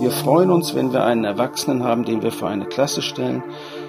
Wir 0.00 0.10
freuen 0.10 0.50
uns, 0.50 0.74
wenn 0.74 0.92
wir 0.92 1.04
einen 1.04 1.24
Erwachsenen 1.24 1.84
haben, 1.84 2.04
den 2.04 2.22
wir 2.22 2.32
vor 2.32 2.48
eine 2.48 2.64
Klasse 2.64 3.02
stellen, 3.02 3.42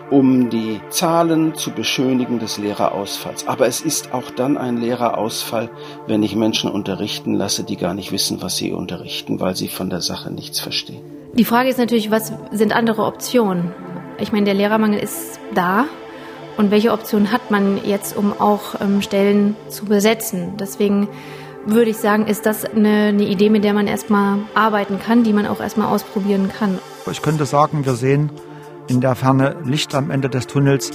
um 0.10 0.50
die 0.50 0.82
Zahlen 0.90 1.56
zu 1.56 1.72
beschönigen 1.72 2.40
des 2.40 2.58
Lehrerausfalls. 2.58 3.48
Aber 3.48 3.68
es 3.68 3.80
ist 3.80 4.14
auch 4.14 4.30
dann 4.32 4.58
ein 4.58 4.78
Lehrerausfall, 4.78 5.70
wenn 6.08 6.24
ich 6.24 6.36
Menschen 6.36 6.70
unterrichten 6.70 7.36
lasse, 7.36 7.64
die 7.64 7.78
gar 7.78 7.94
nicht 7.94 8.12
wissen, 8.12 8.42
was 8.42 8.58
sie 8.58 8.74
unterrichten, 8.74 9.40
weil 9.40 9.56
sie 9.56 9.70
von 9.70 9.90
der 9.90 10.02
Sache 10.02 10.32
nichts 10.32 10.60
verstehen. 10.60 11.02
Die 11.34 11.46
Frage 11.46 11.70
ist 11.70 11.80
natürlich, 11.80 12.12
was 12.12 12.34
sind 12.52 12.76
andere 12.76 13.06
Optionen? 13.06 13.74
Ich 14.20 14.34
meine, 14.34 14.46
der 14.46 14.54
Lehrermangel 14.54 15.00
ist 15.00 15.40
da. 15.54 15.86
Und 16.58 16.70
welche 16.70 16.92
Optionen 16.92 17.32
hat 17.32 17.50
man 17.50 17.80
jetzt, 17.86 18.16
um 18.16 18.34
auch 18.38 18.82
ähm, 18.82 19.02
Stellen 19.02 19.56
zu 19.70 19.86
besetzen? 19.86 20.58
Deswegen 20.60 21.08
würde 21.66 21.92
ich 21.92 21.98
sagen, 21.98 22.28
ist 22.28 22.46
das 22.46 22.66
eine, 22.66 23.08
eine 23.08 23.24
Idee, 23.24 23.50
mit 23.50 23.64
der 23.64 23.74
man 23.74 23.88
erstmal 23.88 24.40
arbeiten 24.56 25.00
kann, 25.00 25.24
die 25.24 25.34
man 25.34 25.46
auch 25.46 25.60
erstmal 25.60 25.88
ausprobieren 25.88 26.50
kann. 26.58 26.80
Ich 27.10 27.22
könnte 27.22 27.46
sagen, 27.46 27.86
wir 27.86 27.94
sehen 27.94 28.32
in 28.88 29.02
der 29.02 29.16
Ferne 29.16 29.56
Licht 29.64 29.94
am 29.96 30.12
Ende 30.12 30.30
des 30.30 30.48
Tunnels, 30.48 30.92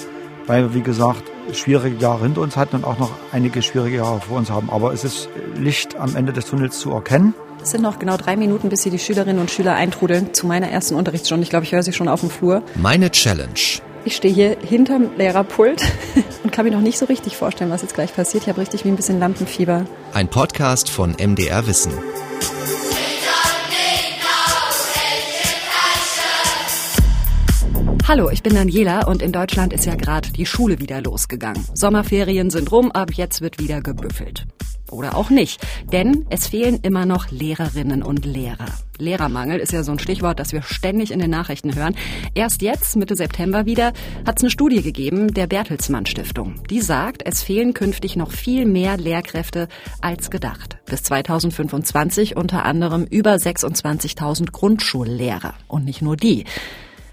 weil 0.47 0.65
wir, 0.65 0.75
wie 0.75 0.83
gesagt, 0.83 1.25
schwierige 1.53 1.97
Jahre 1.97 2.25
hinter 2.25 2.41
uns 2.41 2.57
hatten 2.57 2.77
und 2.77 2.85
auch 2.85 2.99
noch 2.99 3.11
einige 3.33 3.63
schwierige 3.63 3.99
Jahre 3.99 4.21
vor 4.21 4.39
uns 4.39 4.51
haben. 4.51 4.71
Aber 4.71 4.93
es 4.93 5.05
ist 5.05 5.29
Licht 5.55 5.97
am 5.97 6.17
Ende 6.17 6.33
des 6.33 6.47
Tunnels 6.47 6.79
zu 6.79 6.91
erkennen. 6.91 7.35
Es 7.63 7.71
sind 7.71 7.83
noch 7.83 7.99
genau 7.99 8.17
drei 8.17 8.37
Minuten, 8.37 8.69
bis 8.69 8.83
hier 8.83 8.93
die 8.93 8.99
Schülerinnen 8.99 9.41
und 9.41 9.51
Schüler 9.51 9.75
eintrudeln 9.75 10.35
zu 10.35 10.47
meiner 10.47 10.69
ersten 10.69 10.95
Unterrichtsstunde. 10.95 11.43
Ich 11.43 11.51
glaube, 11.51 11.65
ich 11.65 11.73
höre 11.73 11.83
sie 11.83 11.93
schon 11.93 12.09
auf 12.09 12.21
dem 12.21 12.31
Flur. 12.31 12.63
Meine 12.77 13.11
Challenge. 13.11 13.81
Ich 14.07 14.15
stehe 14.15 14.33
hier 14.33 14.57
hinterm 14.61 15.11
Lehrerpult 15.19 15.83
und 16.45 16.53
kann 16.53 16.65
mir 16.65 16.71
noch 16.71 16.81
nicht 16.81 16.97
so 16.97 17.07
richtig 17.07 17.37
vorstellen, 17.37 17.73
was 17.73 17.83
jetzt 17.83 17.95
gleich 17.95 18.15
passiert. 18.15 18.45
Ich 18.45 18.49
habe 18.49 18.61
richtig 18.61 18.85
wie 18.85 18.89
ein 18.89 18.95
bisschen 18.95 19.19
Lampenfieber. 19.19 19.85
Ein 20.13 20.29
Podcast 20.29 20.89
von 20.89 21.17
MDR 21.21 21.67
Wissen. 21.67 21.93
Hallo, 28.07 28.31
ich 28.31 28.45
bin 28.45 28.55
Daniela 28.55 29.09
und 29.09 29.23
in 29.23 29.33
Deutschland 29.33 29.73
ist 29.73 29.87
ja 29.87 29.97
gerade 29.97 30.31
die 30.31 30.47
Schule 30.47 30.79
wieder 30.79 31.03
losgegangen. 31.03 31.67
Sommerferien 31.75 32.51
sind 32.51 32.71
rum, 32.71 32.93
ab 32.93 33.11
jetzt 33.13 33.41
wird 33.41 33.59
wieder 33.59 33.81
gebüffelt. 33.81 34.47
Oder 34.91 35.17
auch 35.17 35.31
nicht, 35.31 35.61
denn 35.93 36.27
es 36.31 36.47
fehlen 36.47 36.79
immer 36.83 37.07
noch 37.07 37.31
Lehrerinnen 37.31 38.03
und 38.03 38.25
Lehrer. 38.25 38.67
Lehrermangel 38.99 39.59
ist 39.59 39.73
ja 39.73 39.83
so 39.83 39.93
ein 39.93 39.99
Stichwort, 39.99 40.39
das 40.39 40.53
wir 40.53 40.63
ständig 40.63 41.11
in 41.11 41.19
den 41.19 41.31
Nachrichten 41.31 41.75
hören. 41.75 41.97
Erst 42.35 42.63
jetzt, 42.63 42.97
Mitte 42.97 43.17
September 43.17 43.67
wieder, 43.67 43.93
hat 44.27 44.39
es 44.39 44.43
eine 44.43 44.51
Studie 44.51 44.83
gegeben 44.83 45.35
der 45.35 45.47
Bertelsmann 45.47 46.07
Stiftung. 46.07 46.63
Die 46.71 46.81
sagt, 46.81 47.23
es 47.27 47.43
fehlen 47.43 47.75
künftig 47.75 48.17
noch 48.17 48.31
viel 48.31 48.65
mehr 48.65 48.97
Lehrkräfte 48.97 49.69
als 50.01 50.31
gedacht. 50.31 50.79
Bis 50.87 51.03
2025 51.03 52.37
unter 52.37 52.65
anderem 52.65 53.05
über 53.05 53.35
26.000 53.35 54.53
Grundschullehrer. 54.53 55.55
Und 55.69 55.85
nicht 55.85 56.01
nur 56.01 56.17
die. 56.17 56.45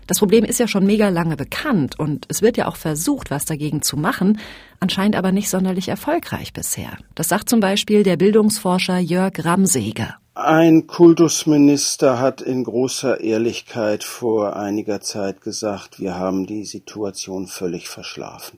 Das 0.07 0.19
Problem 0.19 0.43
ist 0.43 0.59
ja 0.59 0.67
schon 0.67 0.85
mega 0.85 1.09
lange 1.09 1.35
bekannt 1.35 1.97
und 1.97 2.25
es 2.29 2.41
wird 2.41 2.57
ja 2.57 2.67
auch 2.67 2.75
versucht, 2.75 3.31
was 3.31 3.45
dagegen 3.45 3.81
zu 3.81 3.97
machen, 3.97 4.39
anscheinend 4.79 5.15
aber 5.15 5.31
nicht 5.31 5.49
sonderlich 5.49 5.87
erfolgreich 5.87 6.53
bisher. 6.53 6.97
Das 7.15 7.29
sagt 7.29 7.49
zum 7.49 7.59
Beispiel 7.59 8.03
der 8.03 8.17
Bildungsforscher 8.17 8.99
Jörg 8.99 9.33
Ramseger. 9.43 10.15
Ein 10.35 10.87
Kultusminister 10.87 12.19
hat 12.19 12.41
in 12.41 12.63
großer 12.63 13.21
Ehrlichkeit 13.21 14.03
vor 14.03 14.55
einiger 14.55 14.99
Zeit 14.99 15.41
gesagt, 15.41 15.99
wir 15.99 16.15
haben 16.15 16.47
die 16.47 16.65
Situation 16.65 17.45
völlig 17.45 17.87
verschlafen. 17.87 18.57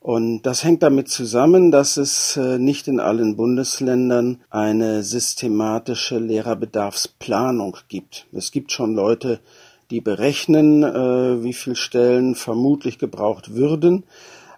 Und 0.00 0.42
das 0.42 0.64
hängt 0.64 0.82
damit 0.82 1.08
zusammen, 1.08 1.70
dass 1.70 1.98
es 1.98 2.36
äh, 2.38 2.58
nicht 2.58 2.88
in 2.88 3.00
allen 3.00 3.36
Bundesländern 3.36 4.40
eine 4.48 5.02
systematische 5.02 6.18
Lehrerbedarfsplanung 6.18 7.76
gibt. 7.88 8.26
Es 8.32 8.50
gibt 8.50 8.72
schon 8.72 8.94
Leute, 8.94 9.40
die 9.90 10.00
berechnen, 10.00 10.82
äh, 10.82 11.42
wie 11.42 11.52
viel 11.52 11.76
Stellen 11.76 12.34
vermutlich 12.34 12.98
gebraucht 12.98 13.54
würden. 13.54 14.04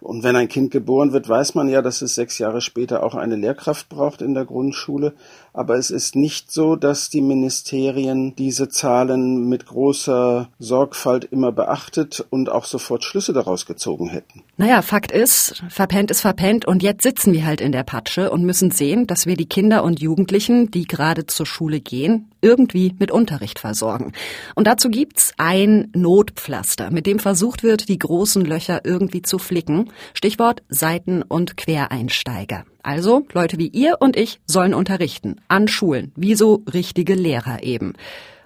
Und 0.03 0.21
wenn 0.21 0.35
ein 0.35 0.49
Kind 0.49 0.69
geboren 0.71 1.13
wird, 1.13 1.29
weiß 1.29 1.55
man 1.55 1.69
ja, 1.69 1.81
dass 1.81 2.01
es 2.01 2.13
sechs 2.13 2.37
Jahre 2.37 2.59
später 2.59 3.03
auch 3.03 3.15
eine 3.15 3.37
Lehrkraft 3.37 3.87
braucht 3.87 4.21
in 4.21 4.33
der 4.33 4.43
Grundschule. 4.43 5.13
Aber 5.53 5.77
es 5.77 5.91
ist 5.91 6.17
nicht 6.17 6.51
so, 6.51 6.75
dass 6.75 7.09
die 7.09 7.21
Ministerien 7.21 8.35
diese 8.35 8.67
Zahlen 8.67 9.47
mit 9.47 9.65
großer 9.65 10.49
Sorgfalt 10.59 11.23
immer 11.23 11.53
beachtet 11.53 12.25
und 12.29 12.49
auch 12.49 12.65
sofort 12.65 13.05
Schlüsse 13.05 13.31
daraus 13.31 13.65
gezogen 13.65 14.09
hätten. 14.09 14.43
Naja, 14.57 14.81
Fakt 14.81 15.13
ist, 15.13 15.63
verpennt 15.69 16.11
ist 16.11 16.19
verpennt 16.19 16.65
und 16.65 16.83
jetzt 16.83 17.03
sitzen 17.03 17.31
wir 17.31 17.45
halt 17.45 17.61
in 17.61 17.71
der 17.71 17.83
Patsche 17.83 18.29
und 18.29 18.43
müssen 18.43 18.71
sehen, 18.71 19.07
dass 19.07 19.25
wir 19.25 19.37
die 19.37 19.47
Kinder 19.47 19.85
und 19.85 20.01
Jugendlichen, 20.01 20.69
die 20.69 20.85
gerade 20.85 21.27
zur 21.27 21.45
Schule 21.45 21.79
gehen, 21.79 22.32
irgendwie 22.43 22.93
mit 22.99 23.09
Unterricht 23.09 23.57
versorgen. 23.57 24.11
Und 24.53 24.67
dazu 24.67 24.89
gibt's 24.89 25.33
ein 25.37 25.89
Notpflaster, 25.95 26.91
mit 26.91 27.07
dem 27.07 27.19
versucht 27.19 27.63
wird, 27.63 27.89
die 27.89 27.97
großen 27.97 28.45
Löcher 28.45 28.81
irgendwie 28.83 29.21
zu 29.21 29.39
flicken. 29.39 29.89
Stichwort 30.13 30.61
Seiten- 30.69 31.23
und 31.23 31.57
Quereinsteiger. 31.57 32.65
Also 32.83 33.25
Leute 33.31 33.57
wie 33.57 33.67
ihr 33.69 33.97
und 33.99 34.17
ich 34.17 34.41
sollen 34.45 34.73
unterrichten 34.73 35.37
an 35.47 35.67
Schulen, 35.67 36.11
wie 36.15 36.35
so 36.35 36.63
richtige 36.71 37.15
Lehrer 37.15 37.63
eben. 37.63 37.93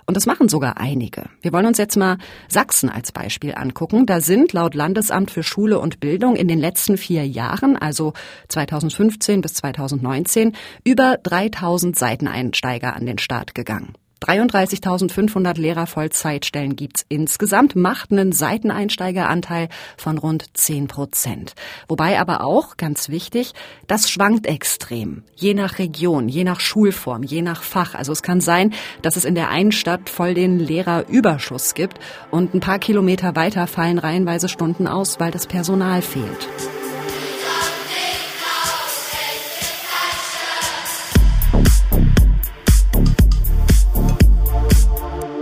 Und 0.08 0.16
das 0.16 0.26
machen 0.26 0.48
sogar 0.48 0.78
einige. 0.78 1.30
Wir 1.42 1.52
wollen 1.52 1.66
uns 1.66 1.78
jetzt 1.78 1.98
mal 1.98 2.18
Sachsen 2.48 2.90
als 2.90 3.12
Beispiel 3.12 3.54
angucken. 3.54 4.06
Da 4.06 4.22
sind 4.22 4.54
laut 4.54 4.74
Landesamt 4.74 5.32
für 5.32 5.44
Schule 5.44 5.80
und 5.80 6.00
Bildung 6.00 6.38
in 6.38 6.48
den 6.48 6.60
letzten 6.60 6.96
vier 6.96 7.28
Jahren, 7.28 7.76
also 7.76 8.14
2015 8.48 9.42
bis 9.42 9.56
2019, 9.56 10.56
über 10.86 11.18
3000 11.22 12.00
Seiteneinsteiger 12.00 12.96
an 12.96 13.06
den 13.06 13.18
Start 13.18 13.54
gegangen. 13.54 13.96
33.500 14.22 15.60
Lehrer-Vollzeitstellen 15.60 16.76
gibt's 16.76 17.06
insgesamt, 17.10 17.76
macht 17.76 18.12
einen 18.12 18.32
Seiteneinsteigeranteil 18.32 19.70
von 19.98 20.18
rund 20.18 20.46
10 20.54 20.88
Prozent. 20.88 21.54
Wobei 21.88 22.20
aber 22.20 22.42
auch, 22.42 22.78
ganz 22.78 23.10
wichtig, 23.10 23.54
das 23.88 24.10
schwankt 24.10 24.48
extrem. 24.48 25.24
Je 25.36 25.54
nach 25.54 25.80
Region, 25.80 26.30
je 26.30 26.44
nach 26.44 26.60
Schulform, 26.60 27.24
je 27.24 27.42
nach 27.42 27.64
Fach. 27.64 27.96
Also 27.96 28.12
es 28.12 28.24
kann 28.24 28.42
sein, 28.42 28.74
dass 29.02 29.16
es 29.16 29.26
in 29.26 29.36
der 29.36 29.50
einen 29.50 29.72
Stadt 29.72 30.10
voll 30.10 30.34
den 30.34 30.60
Lehrerüberschuss 30.60 31.74
gibt 31.74 32.00
und 32.32 32.54
ein 32.54 32.60
paar 32.60 32.80
Kilometer 32.80 33.36
weiter 33.36 33.68
fallen 33.68 34.00
reihenweise 34.00 34.50
Stunden 34.50 34.88
aus, 34.88 35.20
weil 35.20 35.32
das 35.32 35.48
Personal 35.48 36.02
fehlt. 36.02 36.48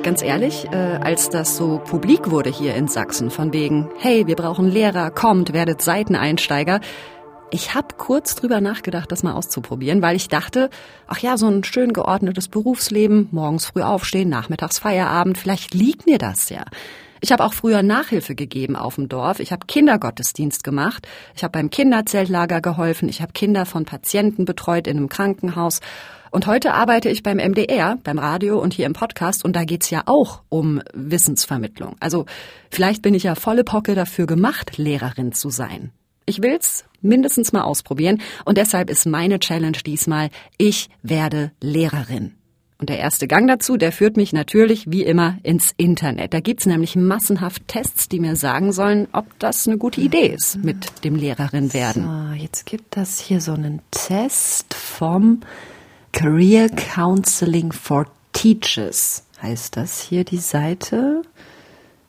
Ganz 0.06 0.22
ehrlich, 0.22 0.68
äh, 0.72 1.00
als 1.02 1.30
das 1.30 1.58
so 1.58 1.80
publik 1.80 2.30
wurde 2.30 2.52
hier 2.52 2.76
in 2.76 2.88
Sachsen, 2.88 3.32
von 3.32 3.54
wegen, 3.54 3.90
hey, 3.98 4.28
wir 4.28 4.36
brauchen 4.36 4.70
Lehrer, 4.70 5.10
kommt, 5.10 5.52
werdet 5.52 5.82
Seiteneinsteiger, 5.82 6.80
ich 7.50 7.74
habe 7.74 7.96
kurz 7.98 8.36
drüber 8.36 8.62
nachgedacht, 8.62 9.12
das 9.12 9.24
mal 9.24 9.34
auszuprobieren, 9.34 10.04
weil 10.04 10.16
ich 10.16 10.28
dachte, 10.28 10.70
ach 11.08 11.18
ja, 11.18 11.38
so 11.38 11.48
ein 11.48 11.64
schön 11.64 11.92
geordnetes 11.92 12.50
Berufsleben, 12.50 13.30
morgens 13.32 13.66
früh 13.66 13.82
aufstehen, 13.82 14.30
nachmittags 14.30 14.78
Feierabend, 14.78 15.40
vielleicht 15.40 15.74
liegt 15.74 16.06
mir 16.06 16.20
das 16.20 16.50
ja. 16.50 16.66
Ich 17.22 17.32
habe 17.32 17.44
auch 17.44 17.54
früher 17.54 17.82
Nachhilfe 17.82 18.36
gegeben 18.36 18.76
auf 18.76 18.96
dem 18.96 19.10
Dorf. 19.10 19.40
Ich 19.40 19.52
habe 19.52 19.66
Kindergottesdienst 19.66 20.64
gemacht. 20.64 21.08
Ich 21.34 21.44
habe 21.44 21.54
beim 21.54 21.72
Kinderzeltlager 21.72 22.62
geholfen. 22.62 23.10
Ich 23.10 23.22
habe 23.22 23.34
Kinder 23.34 23.66
von 23.66 23.86
Patienten 23.86 24.46
betreut 24.46 24.86
in 24.86 24.98
einem 24.98 25.10
Krankenhaus. 25.10 25.80
Und 26.36 26.48
heute 26.48 26.74
arbeite 26.74 27.08
ich 27.08 27.24
beim 27.24 27.38
MDR, 27.38 27.98
beim 28.04 28.20
Radio 28.20 28.60
und 28.60 28.74
hier 28.74 28.88
im 28.88 28.92
Podcast 28.92 29.46
und 29.46 29.56
da 29.56 29.64
geht's 29.64 29.90
ja 29.90 30.04
auch 30.06 30.42
um 30.50 30.82
Wissensvermittlung. 30.94 31.96
Also 32.02 32.26
vielleicht 32.70 33.02
bin 33.02 33.14
ich 33.14 33.24
ja 33.24 33.36
volle 33.36 33.64
Pocke 33.64 33.96
dafür 33.96 34.26
gemacht, 34.26 34.78
Lehrerin 34.78 35.32
zu 35.32 35.50
sein. 35.50 35.92
Ich 36.26 36.42
will's 36.42 36.84
mindestens 37.00 37.54
mal 37.54 37.62
ausprobieren 37.62 38.20
und 38.44 38.58
deshalb 38.58 38.90
ist 38.90 39.06
meine 39.06 39.40
Challenge 39.40 39.78
diesmal, 39.86 40.30
ich 40.58 40.90
werde 41.04 41.54
Lehrerin. 41.62 42.34
Und 42.80 42.90
der 42.90 43.00
erste 43.00 43.30
Gang 43.30 43.48
dazu, 43.48 43.78
der 43.78 43.94
führt 43.94 44.18
mich 44.18 44.34
natürlich 44.34 44.92
wie 44.92 45.04
immer 45.04 45.38
ins 45.44 45.72
Internet. 45.78 46.34
Da 46.34 46.42
gibt's 46.42 46.66
nämlich 46.66 46.98
massenhaft 46.98 47.66
Tests, 47.70 48.10
die 48.10 48.20
mir 48.20 48.36
sagen 48.36 48.74
sollen, 48.74 49.08
ob 49.14 49.40
das 49.40 49.66
eine 49.70 49.78
gute 49.78 50.02
Idee 50.02 50.28
ist 50.28 50.62
mit 50.62 51.06
dem 51.06 51.16
Lehrerin 51.16 51.74
werden. 51.74 52.04
So, 52.04 52.44
jetzt 52.44 52.66
gibt 52.66 52.98
das 52.98 53.22
hier 53.22 53.40
so 53.40 53.54
einen 53.54 53.80
Test 53.92 54.74
vom 54.74 55.40
Career 56.16 56.70
Counseling 56.70 57.72
for 57.74 58.08
Teachers 58.32 59.28
heißt 59.42 59.76
das 59.76 60.00
hier 60.00 60.24
die 60.24 60.38
Seite. 60.38 61.24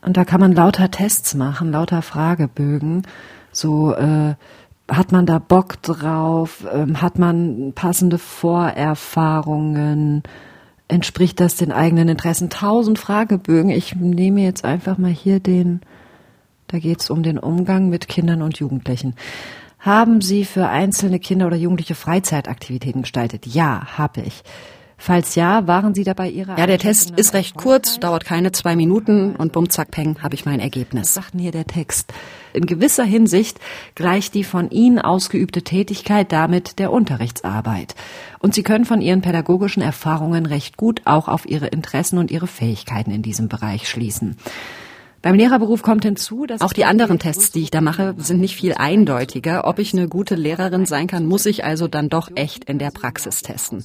Und 0.01 0.15
da 0.15 0.23
kann 0.23 0.39
man 0.39 0.53
lauter 0.53 0.89
Tests 0.89 1.35
machen, 1.35 1.73
lauter 1.73 2.01
Fragebögen. 2.01 3.05
So, 3.51 3.93
äh, 3.93 4.35
hat 4.87 5.11
man 5.11 5.25
da 5.25 5.39
Bock 5.39 5.81
drauf? 5.81 6.65
Ähm, 6.73 7.01
hat 7.01 7.19
man 7.19 7.73
passende 7.75 8.17
Vorerfahrungen? 8.17 10.23
Entspricht 10.87 11.41
das 11.41 11.57
den 11.57 11.73
eigenen 11.73 12.07
Interessen? 12.07 12.49
Tausend 12.49 12.99
Fragebögen. 12.99 13.71
Ich 13.71 13.97
nehme 13.97 14.39
jetzt 14.39 14.63
einfach 14.63 14.97
mal 14.97 15.11
hier 15.11 15.41
den, 15.41 15.81
da 16.67 16.79
geht's 16.79 17.09
um 17.09 17.23
den 17.23 17.37
Umgang 17.37 17.89
mit 17.89 18.07
Kindern 18.07 18.41
und 18.41 18.57
Jugendlichen. 18.57 19.15
Haben 19.79 20.21
Sie 20.21 20.45
für 20.45 20.67
einzelne 20.67 21.19
Kinder 21.19 21.47
oder 21.47 21.55
Jugendliche 21.55 21.95
Freizeitaktivitäten 21.95 23.03
gestaltet? 23.03 23.45
Ja, 23.45 23.97
habe 23.97 24.21
ich. 24.21 24.43
Falls 24.99 25.35
ja, 25.35 25.67
waren 25.67 25.93
Sie 25.93 26.03
dabei 26.03 26.27
Ihrer 26.29 26.57
Ja, 26.57 26.65
der 26.65 26.79
Test 26.79 27.11
ist 27.11 27.35
recht 27.35 27.55
kurz, 27.55 27.99
dauert 27.99 28.25
keine 28.25 28.51
zwei 28.51 28.75
Minuten 28.75 29.35
und 29.35 29.51
bumm, 29.51 29.69
zack, 29.69 29.91
peng, 29.91 30.17
habe 30.23 30.33
ich 30.33 30.45
mein 30.45 30.59
Ergebnis. 30.59 31.09
Was 31.09 31.13
sagt 31.13 31.33
hier 31.37 31.51
der 31.51 31.67
Text? 31.67 32.11
In 32.53 32.65
gewisser 32.65 33.03
Hinsicht 33.03 33.59
gleicht 33.93 34.33
die 34.33 34.43
von 34.43 34.71
Ihnen 34.71 34.97
ausgeübte 34.97 35.61
Tätigkeit 35.61 36.31
damit 36.31 36.79
der 36.79 36.91
Unterrichtsarbeit. 36.91 37.93
Und 38.39 38.55
Sie 38.55 38.63
können 38.63 38.85
von 38.85 39.01
Ihren 39.01 39.21
pädagogischen 39.21 39.83
Erfahrungen 39.83 40.47
recht 40.47 40.77
gut 40.77 41.01
auch 41.05 41.27
auf 41.27 41.47
Ihre 41.47 41.67
Interessen 41.67 42.17
und 42.17 42.31
Ihre 42.31 42.47
Fähigkeiten 42.47 43.11
in 43.11 43.21
diesem 43.21 43.49
Bereich 43.49 43.87
schließen. 43.87 44.35
Beim 45.27 45.35
Lehrerberuf 45.35 45.81
kommt 45.81 46.05
hinzu, 46.05 46.45
dass 46.45 46.61
auch 46.61 46.71
die 46.71 46.85
anderen 46.85 47.19
Tests, 47.19 47.51
die 47.51 47.63
ich 47.63 47.69
da 47.69 47.81
mache, 47.81 48.15
sind 48.17 48.39
nicht 48.39 48.55
viel 48.55 48.75
eindeutiger. 48.75 49.67
Ob 49.67 49.77
ich 49.77 49.91
eine 49.91 50.07
gute 50.07 50.35
Lehrerin 50.35 50.85
sein 50.85 51.07
kann, 51.07 51.25
muss 51.25 51.45
ich 51.45 51.65
also 51.65 51.89
dann 51.89 52.07
doch 52.07 52.31
echt 52.35 52.63
in 52.63 52.79
der 52.79 52.91
Praxis 52.91 53.41
testen. 53.41 53.83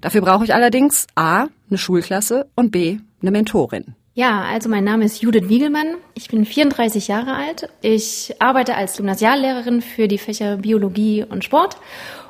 Dafür 0.00 0.22
brauche 0.22 0.42
ich 0.44 0.54
allerdings 0.54 1.06
A, 1.16 1.48
eine 1.68 1.76
Schulklasse 1.76 2.46
und 2.54 2.70
B, 2.70 2.96
eine 3.20 3.30
Mentorin. 3.30 3.94
Ja, 4.14 4.40
also 4.50 4.70
mein 4.70 4.84
Name 4.84 5.04
ist 5.04 5.20
Judith 5.20 5.50
Wiegelmann. 5.50 5.96
Ich 6.14 6.28
bin 6.28 6.46
34 6.46 7.08
Jahre 7.08 7.34
alt. 7.34 7.68
Ich 7.82 8.34
arbeite 8.38 8.74
als 8.74 8.96
Gymnasiallehrerin 8.96 9.82
für 9.82 10.08
die 10.08 10.16
Fächer 10.16 10.56
Biologie 10.56 11.26
und 11.28 11.44
Sport 11.44 11.76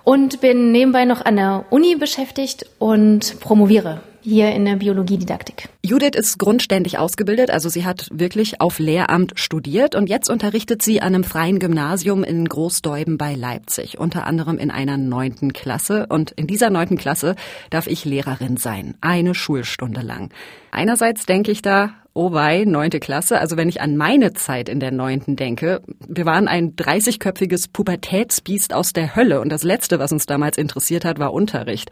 und 0.02 0.40
bin 0.40 0.72
nebenbei 0.72 1.04
noch 1.04 1.24
an 1.24 1.36
der 1.36 1.66
Uni 1.70 1.94
beschäftigt 1.94 2.66
und 2.80 3.38
promoviere 3.38 4.00
hier 4.24 4.52
in 4.52 4.64
der 4.64 4.76
Biologiedidaktik. 4.76 5.68
Judith 5.82 6.16
ist 6.16 6.38
grundständig 6.38 6.98
ausgebildet, 6.98 7.50
also 7.50 7.68
sie 7.68 7.84
hat 7.84 8.08
wirklich 8.10 8.60
auf 8.60 8.78
Lehramt 8.78 9.32
studiert 9.36 9.94
und 9.94 10.08
jetzt 10.08 10.30
unterrichtet 10.30 10.80
sie 10.82 11.02
an 11.02 11.14
einem 11.14 11.24
freien 11.24 11.58
Gymnasium 11.58 12.24
in 12.24 12.48
Großdeuben 12.48 13.18
bei 13.18 13.34
Leipzig, 13.34 13.98
unter 13.98 14.26
anderem 14.26 14.58
in 14.58 14.70
einer 14.70 14.96
neunten 14.96 15.52
Klasse. 15.52 16.06
Und 16.08 16.30
in 16.32 16.46
dieser 16.46 16.70
neunten 16.70 16.96
Klasse 16.96 17.36
darf 17.68 17.86
ich 17.86 18.06
Lehrerin 18.06 18.56
sein, 18.56 18.96
eine 19.02 19.34
Schulstunde 19.34 20.00
lang. 20.00 20.30
Einerseits 20.70 21.26
denke 21.26 21.50
ich 21.50 21.60
da, 21.60 21.90
oh 22.14 22.32
wei, 22.32 22.64
neunte 22.64 23.00
Klasse. 23.00 23.38
Also 23.40 23.58
wenn 23.58 23.68
ich 23.68 23.82
an 23.82 23.96
meine 23.96 24.32
Zeit 24.32 24.70
in 24.70 24.80
der 24.80 24.90
neunten 24.90 25.36
denke, 25.36 25.82
wir 26.08 26.24
waren 26.24 26.48
ein 26.48 26.76
30-köpfiges 26.76 27.68
Pubertätsbiest 27.72 28.72
aus 28.72 28.94
der 28.94 29.14
Hölle 29.16 29.40
und 29.40 29.50
das 29.50 29.64
Letzte, 29.64 29.98
was 29.98 30.12
uns 30.12 30.24
damals 30.24 30.56
interessiert 30.56 31.04
hat, 31.04 31.18
war 31.18 31.34
Unterricht. 31.34 31.90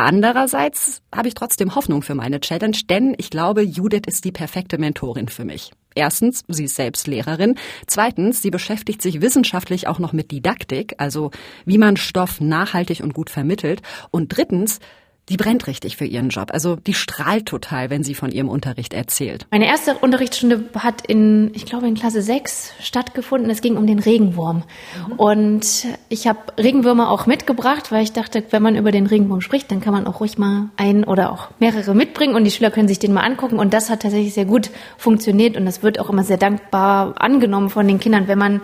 Andererseits 0.00 1.02
habe 1.12 1.26
ich 1.26 1.34
trotzdem 1.34 1.74
Hoffnung 1.74 2.02
für 2.02 2.14
meine 2.14 2.38
Challenge, 2.38 2.76
denn 2.88 3.16
ich 3.18 3.30
glaube, 3.30 3.62
Judith 3.62 4.02
ist 4.06 4.24
die 4.24 4.30
perfekte 4.30 4.78
Mentorin 4.78 5.26
für 5.26 5.44
mich. 5.44 5.72
Erstens, 5.96 6.44
sie 6.46 6.66
ist 6.66 6.76
selbst 6.76 7.08
Lehrerin. 7.08 7.56
Zweitens, 7.88 8.40
sie 8.40 8.52
beschäftigt 8.52 9.02
sich 9.02 9.20
wissenschaftlich 9.20 9.88
auch 9.88 9.98
noch 9.98 10.12
mit 10.12 10.30
Didaktik, 10.30 10.94
also 10.98 11.32
wie 11.64 11.78
man 11.78 11.96
Stoff 11.96 12.40
nachhaltig 12.40 13.00
und 13.02 13.12
gut 13.12 13.28
vermittelt. 13.28 13.82
Und 14.12 14.28
drittens, 14.28 14.78
die 15.28 15.36
brennt 15.36 15.66
richtig 15.66 15.96
für 15.96 16.04
ihren 16.04 16.30
Job. 16.30 16.50
Also 16.52 16.76
die 16.76 16.94
strahlt 16.94 17.46
total, 17.46 17.90
wenn 17.90 18.02
sie 18.02 18.14
von 18.14 18.30
ihrem 18.30 18.48
Unterricht 18.48 18.94
erzählt. 18.94 19.46
Meine 19.50 19.66
erste 19.66 19.94
Unterrichtsstunde 19.94 20.64
hat 20.78 21.06
in, 21.06 21.50
ich 21.54 21.66
glaube, 21.66 21.86
in 21.86 21.94
Klasse 21.94 22.22
6 22.22 22.72
stattgefunden. 22.80 23.50
Es 23.50 23.60
ging 23.60 23.76
um 23.76 23.86
den 23.86 23.98
Regenwurm. 23.98 24.64
Mhm. 25.06 25.12
Und 25.14 25.86
ich 26.08 26.26
habe 26.26 26.38
Regenwürmer 26.58 27.10
auch 27.10 27.26
mitgebracht, 27.26 27.92
weil 27.92 28.02
ich 28.02 28.12
dachte, 28.12 28.42
wenn 28.50 28.62
man 28.62 28.76
über 28.76 28.92
den 28.92 29.06
Regenwurm 29.06 29.40
spricht, 29.40 29.70
dann 29.70 29.80
kann 29.80 29.92
man 29.92 30.06
auch 30.06 30.20
ruhig 30.20 30.38
mal 30.38 30.70
einen 30.76 31.04
oder 31.04 31.32
auch 31.32 31.48
mehrere 31.58 31.94
mitbringen 31.94 32.34
und 32.34 32.44
die 32.44 32.50
Schüler 32.50 32.70
können 32.70 32.88
sich 32.88 32.98
den 32.98 33.12
mal 33.12 33.22
angucken. 33.22 33.58
Und 33.58 33.74
das 33.74 33.90
hat 33.90 34.02
tatsächlich 34.02 34.34
sehr 34.34 34.46
gut 34.46 34.70
funktioniert 34.96 35.56
und 35.56 35.66
das 35.66 35.82
wird 35.82 36.00
auch 36.00 36.10
immer 36.10 36.24
sehr 36.24 36.38
dankbar 36.38 37.14
angenommen 37.18 37.70
von 37.70 37.86
den 37.86 38.00
Kindern, 38.00 38.28
wenn 38.28 38.38
man 38.38 38.60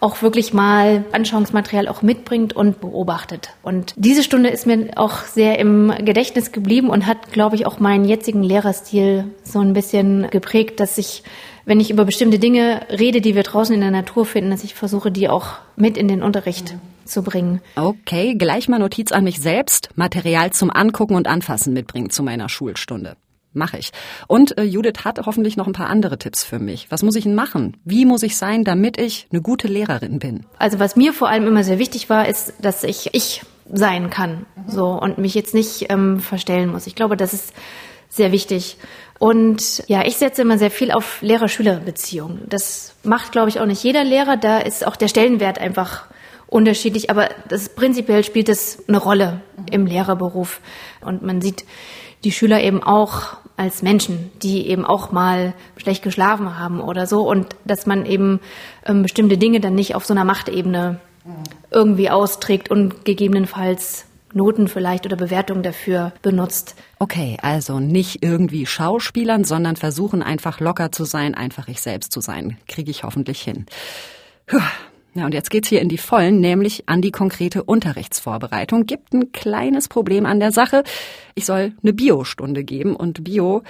auch 0.00 0.22
wirklich 0.22 0.52
mal 0.52 1.04
Anschauungsmaterial 1.12 1.86
auch 1.86 2.02
mitbringt 2.02 2.54
und 2.54 2.80
beobachtet. 2.80 3.50
Und 3.62 3.94
diese 3.96 4.22
Stunde 4.22 4.48
ist 4.48 4.66
mir 4.66 4.90
auch 4.96 5.24
sehr 5.24 5.58
im 5.58 5.92
Gedächtnis 6.04 6.52
geblieben 6.52 6.88
und 6.88 7.06
hat, 7.06 7.32
glaube 7.32 7.56
ich, 7.56 7.66
auch 7.66 7.78
meinen 7.80 8.06
jetzigen 8.06 8.42
Lehrerstil 8.42 9.26
so 9.44 9.60
ein 9.60 9.74
bisschen 9.74 10.28
geprägt, 10.30 10.80
dass 10.80 10.98
ich 10.98 11.22
wenn 11.66 11.78
ich 11.78 11.90
über 11.90 12.04
bestimmte 12.04 12.40
Dinge 12.40 12.80
rede, 12.90 13.20
die 13.20 13.36
wir 13.36 13.44
draußen 13.44 13.72
in 13.74 13.80
der 13.80 13.92
Natur 13.92 14.26
finden, 14.26 14.50
dass 14.50 14.64
ich 14.64 14.74
versuche, 14.74 15.12
die 15.12 15.28
auch 15.28 15.58
mit 15.76 15.96
in 15.96 16.08
den 16.08 16.22
Unterricht 16.22 16.74
zu 17.04 17.22
bringen. 17.22 17.60
Okay, 17.76 18.34
gleich 18.34 18.68
mal 18.68 18.78
Notiz 18.78 19.12
an 19.12 19.24
mich 19.24 19.40
selbst, 19.40 19.90
Material 19.94 20.50
zum 20.52 20.70
Angucken 20.70 21.14
und 21.14 21.28
Anfassen 21.28 21.72
mitbringen 21.72 22.10
zu 22.10 22.22
meiner 22.22 22.48
Schulstunde. 22.48 23.16
Mache 23.52 23.78
ich. 23.78 23.90
Und 24.28 24.56
äh, 24.58 24.62
Judith 24.62 25.04
hat 25.04 25.26
hoffentlich 25.26 25.56
noch 25.56 25.66
ein 25.66 25.72
paar 25.72 25.88
andere 25.88 26.18
Tipps 26.18 26.44
für 26.44 26.60
mich. 26.60 26.86
Was 26.90 27.02
muss 27.02 27.16
ich 27.16 27.24
denn 27.24 27.34
machen? 27.34 27.76
Wie 27.84 28.04
muss 28.04 28.22
ich 28.22 28.36
sein, 28.36 28.64
damit 28.64 28.98
ich 28.98 29.26
eine 29.32 29.42
gute 29.42 29.66
Lehrerin 29.66 30.20
bin? 30.20 30.46
Also 30.58 30.78
was 30.78 30.94
mir 30.94 31.12
vor 31.12 31.28
allem 31.28 31.46
immer 31.48 31.64
sehr 31.64 31.80
wichtig 31.80 32.08
war, 32.08 32.28
ist, 32.28 32.54
dass 32.60 32.84
ich 32.84 33.10
ich 33.12 33.42
sein 33.72 34.10
kann, 34.10 34.46
so 34.66 34.90
und 34.90 35.18
mich 35.18 35.34
jetzt 35.34 35.54
nicht 35.54 35.90
ähm, 35.90 36.20
verstellen 36.20 36.70
muss. 36.70 36.86
Ich 36.86 36.94
glaube, 36.94 37.16
das 37.16 37.32
ist 37.32 37.52
sehr 38.08 38.32
wichtig. 38.32 38.76
Und 39.18 39.82
ja, 39.86 40.04
ich 40.04 40.16
setze 40.16 40.42
immer 40.42 40.58
sehr 40.58 40.70
viel 40.70 40.90
auf 40.92 41.20
Lehrer-Schüler-Beziehungen. 41.20 42.42
Das 42.48 42.94
macht, 43.02 43.32
glaube 43.32 43.48
ich, 43.48 43.60
auch 43.60 43.66
nicht 43.66 43.82
jeder 43.82 44.02
Lehrer. 44.04 44.36
Da 44.36 44.58
ist 44.58 44.86
auch 44.86 44.96
der 44.96 45.08
Stellenwert 45.08 45.58
einfach 45.58 46.06
unterschiedlich, 46.46 47.10
aber 47.10 47.28
das 47.48 47.68
prinzipiell 47.68 48.24
spielt 48.24 48.48
es 48.48 48.82
eine 48.88 48.98
Rolle 48.98 49.40
im 49.70 49.86
Lehrerberuf. 49.86 50.60
Und 51.00 51.22
man 51.22 51.40
sieht 51.40 51.64
die 52.24 52.32
Schüler 52.32 52.62
eben 52.62 52.82
auch 52.82 53.36
als 53.56 53.82
Menschen, 53.82 54.30
die 54.42 54.68
eben 54.68 54.84
auch 54.84 55.12
mal 55.12 55.52
schlecht 55.76 56.02
geschlafen 56.02 56.58
haben 56.58 56.80
oder 56.80 57.06
so 57.06 57.28
und 57.28 57.56
dass 57.64 57.86
man 57.86 58.06
eben 58.06 58.40
ähm, 58.86 59.02
bestimmte 59.02 59.36
Dinge 59.36 59.60
dann 59.60 59.74
nicht 59.74 59.94
auf 59.94 60.06
so 60.06 60.14
einer 60.14 60.24
Machtebene 60.24 60.98
irgendwie 61.70 62.10
austrägt 62.10 62.70
und 62.70 63.04
gegebenenfalls 63.04 64.06
Noten 64.32 64.68
vielleicht 64.68 65.06
oder 65.06 65.16
Bewertungen 65.16 65.62
dafür 65.62 66.12
benutzt. 66.22 66.76
Okay, 66.98 67.36
also 67.42 67.80
nicht 67.80 68.22
irgendwie 68.22 68.64
Schauspielern, 68.64 69.44
sondern 69.44 69.76
versuchen 69.76 70.22
einfach 70.22 70.60
locker 70.60 70.92
zu 70.92 71.04
sein, 71.04 71.34
einfach 71.34 71.68
ich 71.68 71.80
selbst 71.80 72.12
zu 72.12 72.20
sein. 72.20 72.56
Kriege 72.68 72.90
ich 72.90 73.02
hoffentlich 73.02 73.40
hin. 73.42 73.66
Puh. 74.46 74.60
Ja, 75.14 75.26
und 75.26 75.34
jetzt 75.34 75.50
geht's 75.50 75.68
hier 75.68 75.80
in 75.80 75.88
die 75.88 75.98
Vollen, 75.98 76.40
nämlich 76.40 76.84
an 76.88 77.02
die 77.02 77.10
konkrete 77.10 77.64
Unterrichtsvorbereitung. 77.64 78.86
Gibt 78.86 79.12
ein 79.12 79.32
kleines 79.32 79.88
Problem 79.88 80.24
an 80.24 80.38
der 80.38 80.52
Sache. 80.52 80.84
Ich 81.34 81.46
soll 81.46 81.72
eine 81.82 81.92
Biostunde 81.92 82.62
geben 82.62 82.94
und 82.94 83.24
Bio 83.24 83.62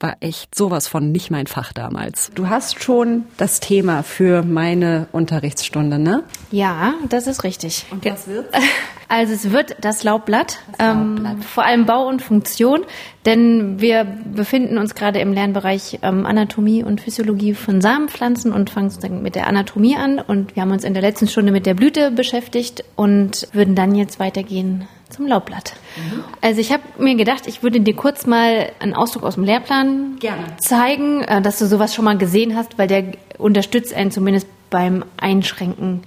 war 0.00 0.16
echt 0.20 0.54
sowas 0.54 0.88
von 0.88 1.12
nicht 1.12 1.30
mein 1.30 1.46
Fach 1.46 1.72
damals. 1.72 2.30
Du 2.34 2.48
hast 2.48 2.82
schon 2.82 3.24
das 3.36 3.60
Thema 3.60 4.02
für 4.02 4.42
meine 4.42 5.06
Unterrichtsstunde, 5.12 5.98
ne? 5.98 6.24
Ja, 6.50 6.94
das 7.08 7.26
ist 7.26 7.44
richtig. 7.44 7.86
Und 7.90 8.04
was 8.04 8.26
wird? 8.26 8.46
Also 9.12 9.32
es 9.32 9.50
wird 9.50 9.74
das 9.80 10.04
Laubblatt, 10.04 10.60
das 10.78 10.86
Laubblatt. 10.86 11.34
Ähm, 11.34 11.42
vor 11.42 11.64
allem 11.64 11.84
Bau 11.84 12.06
und 12.06 12.22
Funktion, 12.22 12.82
denn 13.26 13.80
wir 13.80 14.04
befinden 14.04 14.78
uns 14.78 14.94
gerade 14.94 15.18
im 15.18 15.32
Lernbereich 15.32 15.98
ähm, 16.02 16.26
Anatomie 16.26 16.84
und 16.84 17.00
Physiologie 17.00 17.54
von 17.54 17.80
Samenpflanzen 17.80 18.52
und 18.52 18.70
fangen 18.70 18.88
sozusagen 18.88 19.20
mit 19.20 19.34
der 19.34 19.48
Anatomie 19.48 19.96
an 19.96 20.20
und 20.20 20.54
wir 20.54 20.62
haben 20.62 20.70
uns 20.70 20.84
in 20.84 20.94
der 20.94 21.02
letzten 21.02 21.26
Stunde 21.26 21.50
mit 21.50 21.66
der 21.66 21.74
Blüte 21.74 22.12
beschäftigt 22.12 22.84
und 22.94 23.48
würden 23.52 23.74
dann 23.74 23.96
jetzt 23.96 24.20
weitergehen 24.20 24.86
zum 25.10 25.26
Laubblatt. 25.26 25.74
Mhm. 25.96 26.24
Also 26.40 26.60
ich 26.60 26.72
habe 26.72 26.82
mir 26.98 27.14
gedacht, 27.16 27.46
ich 27.46 27.62
würde 27.62 27.80
dir 27.80 27.94
kurz 27.94 28.26
mal 28.26 28.70
einen 28.78 28.94
Ausdruck 28.94 29.24
aus 29.24 29.34
dem 29.34 29.44
Lehrplan 29.44 30.16
Gerne. 30.18 30.56
zeigen, 30.58 31.22
äh, 31.22 31.42
dass 31.42 31.58
du 31.58 31.66
sowas 31.66 31.94
schon 31.94 32.04
mal 32.04 32.16
gesehen 32.16 32.56
hast, 32.56 32.78
weil 32.78 32.86
der 32.88 33.04
unterstützt 33.38 33.94
einen 33.94 34.10
zumindest 34.10 34.46
beim 34.70 35.04
Einschränken 35.16 36.02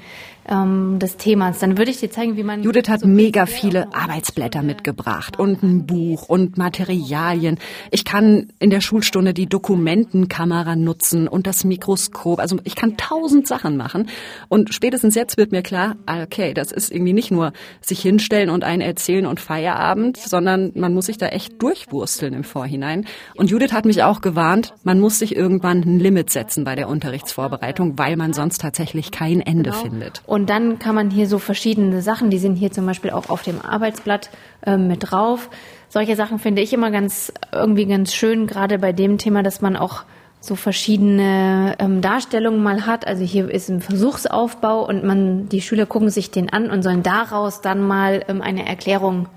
ähm, 0.50 1.00
des 1.00 1.18
Themas. 1.18 1.60
Dann 1.60 1.78
würde 1.78 1.92
ich 1.92 2.00
dir 2.00 2.12
zeigen, 2.12 2.38
wie 2.38 2.44
man. 2.44 2.64
Judith 2.64 2.90
hat 2.90 3.02
so 3.02 3.08
mega 3.08 3.46
viele 3.46 3.94
Arbeitsblätter 3.94 4.62
mitgebracht 4.62 5.40
und 5.40 5.64
ein 5.64 5.86
Buch 5.86 6.30
und 6.30 6.58
Materialien. 6.58 7.60
Ich 7.92 8.06
kann 8.06 8.52
in 8.60 8.70
der 8.70 8.82
Schulstunde 8.82 9.34
die 9.34 9.48
Dokumentenkamera 9.48 10.76
nutzen 10.76 11.28
und 11.28 11.48
das 11.48 11.64
Mikroskop. 11.64 12.40
Also 12.40 12.58
ich 12.64 12.76
kann 12.76 12.98
tausend 12.98 13.48
Sachen 13.48 13.78
machen. 13.78 14.10
Und 14.50 14.74
spätestens 14.74 15.16
jetzt 15.16 15.38
wird 15.38 15.52
mir 15.52 15.62
klar, 15.62 15.96
okay, 16.08 16.54
das 16.54 16.72
ist 16.72 16.92
irgendwie 16.92 17.14
nicht 17.14 17.32
nur 17.32 17.54
sich 17.82 18.02
hinstellen 18.02 18.50
und 18.50 18.64
einen 18.64 18.82
erzählen 18.82 19.26
und 19.26 19.40
Feierabend, 19.40 20.18
sondern 20.18 20.72
man 20.76 20.94
muss 20.94 21.06
sich 21.08 21.18
da 21.18 21.28
echt 21.28 21.62
durchwursteln 21.62 22.34
im 22.34 22.44
Vorhinein. 22.44 23.06
Und 23.36 23.50
Judith 23.50 23.74
hat 23.74 23.86
mich 23.86 24.04
auch 24.04 24.22
gewarnt, 24.22 24.74
man 24.84 25.00
muss 25.00 25.20
sich 25.20 25.36
irgendwann 25.36 25.82
ein 25.82 26.00
Limit 26.00 26.30
setzen 26.30 26.64
bei 26.64 26.76
der 26.76 26.90
Unterrichtsvorbereitung, 26.90 27.98
weil 27.98 28.18
man 28.18 28.34
sonst 28.34 28.62
tatsächlich 28.62 29.12
kein 29.12 29.42
Ende 29.42 29.72
genau. 29.72 29.82
findet. 29.82 30.22
Und 30.34 30.50
dann 30.50 30.80
kann 30.80 30.96
man 30.96 31.12
hier 31.12 31.28
so 31.28 31.38
verschiedene 31.38 32.02
Sachen, 32.02 32.32
die 32.32 32.40
sind 32.40 32.56
hier 32.56 32.72
zum 32.72 32.88
Beispiel 32.88 33.12
auch 33.12 33.30
auf 33.30 33.44
dem 33.44 33.62
Arbeitsblatt 33.62 34.32
äh, 34.66 34.78
mit 34.78 35.12
drauf. 35.12 35.48
Solche 35.90 36.16
Sachen 36.16 36.40
finde 36.40 36.64
ich 36.64 36.74
immer 36.74 36.90
ganz 36.90 37.32
irgendwie 37.52 37.86
ganz 37.86 38.16
schön, 38.16 38.48
gerade 38.48 38.80
bei 38.80 38.94
dem 38.94 39.20
Thema, 39.20 39.44
dass 39.44 39.62
man 39.62 39.76
auch 39.76 40.06
so 40.40 40.56
verschiedene 40.56 41.76
ähm, 41.78 42.02
Darstellungen 42.02 42.64
mal 42.64 42.88
hat. 42.88 43.06
Also 43.06 43.24
hier 43.24 43.48
ist 43.48 43.70
ein 43.70 43.80
Versuchsaufbau 43.80 44.84
und 44.88 45.04
man, 45.04 45.50
die 45.50 45.62
Schüler 45.62 45.86
gucken 45.86 46.10
sich 46.10 46.32
den 46.32 46.52
an 46.52 46.72
und 46.72 46.82
sollen 46.82 47.04
daraus 47.04 47.62
dann 47.62 47.86
mal 47.86 48.26
ähm, 48.28 48.42
eine 48.42 48.68
Erklärung 48.68 49.28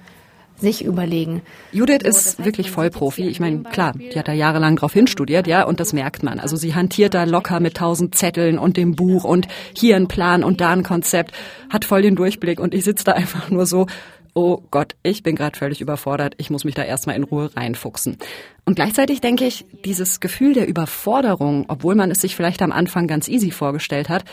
sich 0.56 0.84
überlegen. 0.84 1.42
Judith 1.72 2.02
ist 2.02 2.44
wirklich 2.44 2.70
Vollprofi. 2.70 3.28
Ich 3.28 3.40
meine, 3.40 3.62
klar, 3.62 3.92
die 3.92 4.18
hat 4.18 4.28
da 4.28 4.32
jahrelang 4.32 4.76
drauf 4.76 4.92
hinstudiert, 4.92 5.46
ja, 5.46 5.64
und 5.64 5.80
das 5.80 5.92
merkt 5.92 6.22
man. 6.22 6.40
Also 6.40 6.56
sie 6.56 6.74
hantiert 6.74 7.14
da 7.14 7.24
locker 7.24 7.60
mit 7.60 7.76
tausend 7.76 8.14
Zetteln 8.14 8.58
und 8.58 8.76
dem 8.76 8.96
Buch 8.96 9.24
und 9.24 9.48
hier 9.76 9.96
ein 9.96 10.08
Plan 10.08 10.44
und 10.44 10.60
da 10.60 10.70
ein 10.70 10.82
Konzept, 10.82 11.32
hat 11.70 11.84
voll 11.84 12.02
den 12.02 12.16
Durchblick 12.16 12.60
und 12.60 12.74
ich 12.74 12.84
sitze 12.84 13.04
da 13.04 13.12
einfach 13.14 13.50
nur 13.50 13.66
so, 13.66 13.86
oh 14.34 14.62
Gott, 14.70 14.94
ich 15.02 15.22
bin 15.22 15.34
gerade 15.34 15.58
völlig 15.58 15.80
überfordert, 15.80 16.34
ich 16.36 16.50
muss 16.50 16.64
mich 16.64 16.74
da 16.74 16.82
erstmal 16.82 17.16
in 17.16 17.24
Ruhe 17.24 17.50
reinfuchsen. 17.56 18.18
Und 18.66 18.74
gleichzeitig 18.74 19.20
denke 19.22 19.46
ich, 19.46 19.64
dieses 19.84 20.20
Gefühl 20.20 20.52
der 20.52 20.68
Überforderung, 20.68 21.64
obwohl 21.68 21.94
man 21.94 22.10
es 22.10 22.20
sich 22.20 22.36
vielleicht 22.36 22.60
am 22.60 22.72
Anfang 22.72 23.06
ganz 23.06 23.28
easy 23.28 23.50
vorgestellt 23.50 24.08
hat, 24.10 24.24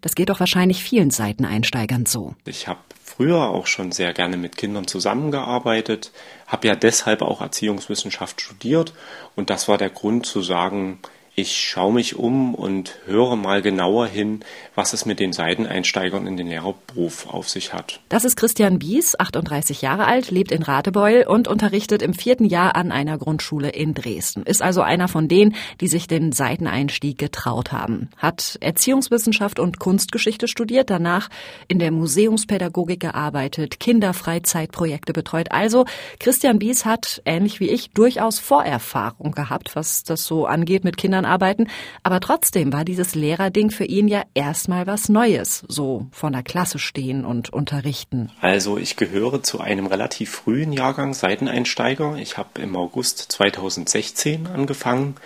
das 0.00 0.14
geht 0.14 0.30
doch 0.30 0.40
wahrscheinlich 0.40 0.82
vielen 0.82 1.10
Seiteneinsteigern 1.10 2.06
so. 2.06 2.34
Ich 2.46 2.68
habe 2.68 2.80
früher 3.16 3.48
auch 3.48 3.66
schon 3.66 3.92
sehr 3.92 4.12
gerne 4.12 4.36
mit 4.36 4.56
Kindern 4.56 4.86
zusammengearbeitet, 4.86 6.10
habe 6.46 6.68
ja 6.68 6.74
deshalb 6.74 7.22
auch 7.22 7.40
Erziehungswissenschaft 7.40 8.40
studiert 8.40 8.92
und 9.36 9.50
das 9.50 9.68
war 9.68 9.78
der 9.78 9.90
Grund 9.90 10.26
zu 10.26 10.42
sagen, 10.42 10.98
ich 11.36 11.56
schaue 11.56 11.92
mich 11.92 12.16
um 12.16 12.54
und 12.54 12.96
höre 13.06 13.34
mal 13.34 13.60
genauer 13.60 14.06
hin, 14.06 14.40
was 14.76 14.92
es 14.92 15.04
mit 15.04 15.18
den 15.18 15.32
Seiteneinsteigern 15.32 16.28
in 16.28 16.36
den 16.36 16.46
Lehrerberuf 16.46 17.26
auf 17.28 17.48
sich 17.48 17.72
hat. 17.72 18.00
Das 18.08 18.24
ist 18.24 18.36
Christian 18.36 18.78
Bies, 18.78 19.18
38 19.18 19.82
Jahre 19.82 20.06
alt, 20.06 20.30
lebt 20.30 20.52
in 20.52 20.62
Radebeul 20.62 21.24
und 21.26 21.48
unterrichtet 21.48 22.02
im 22.02 22.14
vierten 22.14 22.44
Jahr 22.44 22.76
an 22.76 22.92
einer 22.92 23.18
Grundschule 23.18 23.70
in 23.70 23.94
Dresden. 23.94 24.44
Ist 24.44 24.62
also 24.62 24.82
einer 24.82 25.08
von 25.08 25.26
denen, 25.26 25.56
die 25.80 25.88
sich 25.88 26.06
den 26.06 26.30
Seiteneinstieg 26.30 27.18
getraut 27.18 27.72
haben. 27.72 28.10
Hat 28.16 28.56
Erziehungswissenschaft 28.60 29.58
und 29.58 29.80
Kunstgeschichte 29.80 30.46
studiert, 30.46 30.88
danach 30.88 31.30
in 31.66 31.80
der 31.80 31.90
Museumspädagogik 31.90 33.00
gearbeitet, 33.00 33.80
Kinderfreizeitprojekte 33.80 35.12
betreut. 35.12 35.50
Also 35.50 35.84
Christian 36.20 36.60
Bies 36.60 36.84
hat, 36.84 37.22
ähnlich 37.24 37.58
wie 37.58 37.70
ich, 37.70 37.90
durchaus 37.90 38.38
Vorerfahrung 38.38 39.32
gehabt, 39.32 39.74
was 39.74 40.04
das 40.04 40.24
so 40.24 40.46
angeht 40.46 40.84
mit 40.84 40.96
Kindern 40.96 41.23
Kindern 41.24 41.32
arbeiten. 41.32 41.68
Aber 42.02 42.20
trotzdem 42.20 42.72
war 42.72 42.84
dieses 42.84 43.14
Lehrerding 43.14 43.70
für 43.70 43.84
ihn 43.84 44.08
ja 44.08 44.22
erstmal 44.34 44.86
was 44.86 45.08
Neues, 45.08 45.64
so 45.68 46.06
von 46.12 46.32
der 46.32 46.42
Klasse 46.42 46.78
stehen 46.78 47.24
und 47.24 47.52
unterrichten. 47.52 48.30
Also 48.40 48.78
ich 48.78 48.96
gehöre 48.96 49.42
zu 49.42 49.60
einem 49.60 49.86
relativ 49.86 50.30
frühen 50.30 50.72
Jahrgang 50.72 51.14
Seiteneinsteiger. 51.14 52.16
Ich 52.16 52.36
habe 52.36 52.60
im 52.60 52.76
August 52.76 53.32
2016 53.32 54.46
angefangen. 54.46 55.16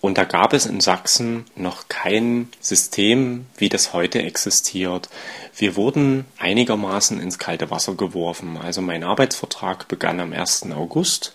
Und 0.00 0.16
da 0.16 0.22
gab 0.22 0.52
es 0.52 0.64
in 0.64 0.80
Sachsen 0.80 1.44
noch 1.56 1.88
kein 1.88 2.48
System, 2.60 3.46
wie 3.56 3.68
das 3.68 3.92
heute 3.92 4.22
existiert. 4.22 5.08
Wir 5.56 5.74
wurden 5.74 6.24
einigermaßen 6.38 7.20
ins 7.20 7.40
kalte 7.40 7.72
Wasser 7.72 7.96
geworfen. 7.96 8.58
Also 8.62 8.80
mein 8.80 9.02
Arbeitsvertrag 9.02 9.88
begann 9.88 10.20
am 10.20 10.32
1. 10.32 10.70
August 10.70 11.34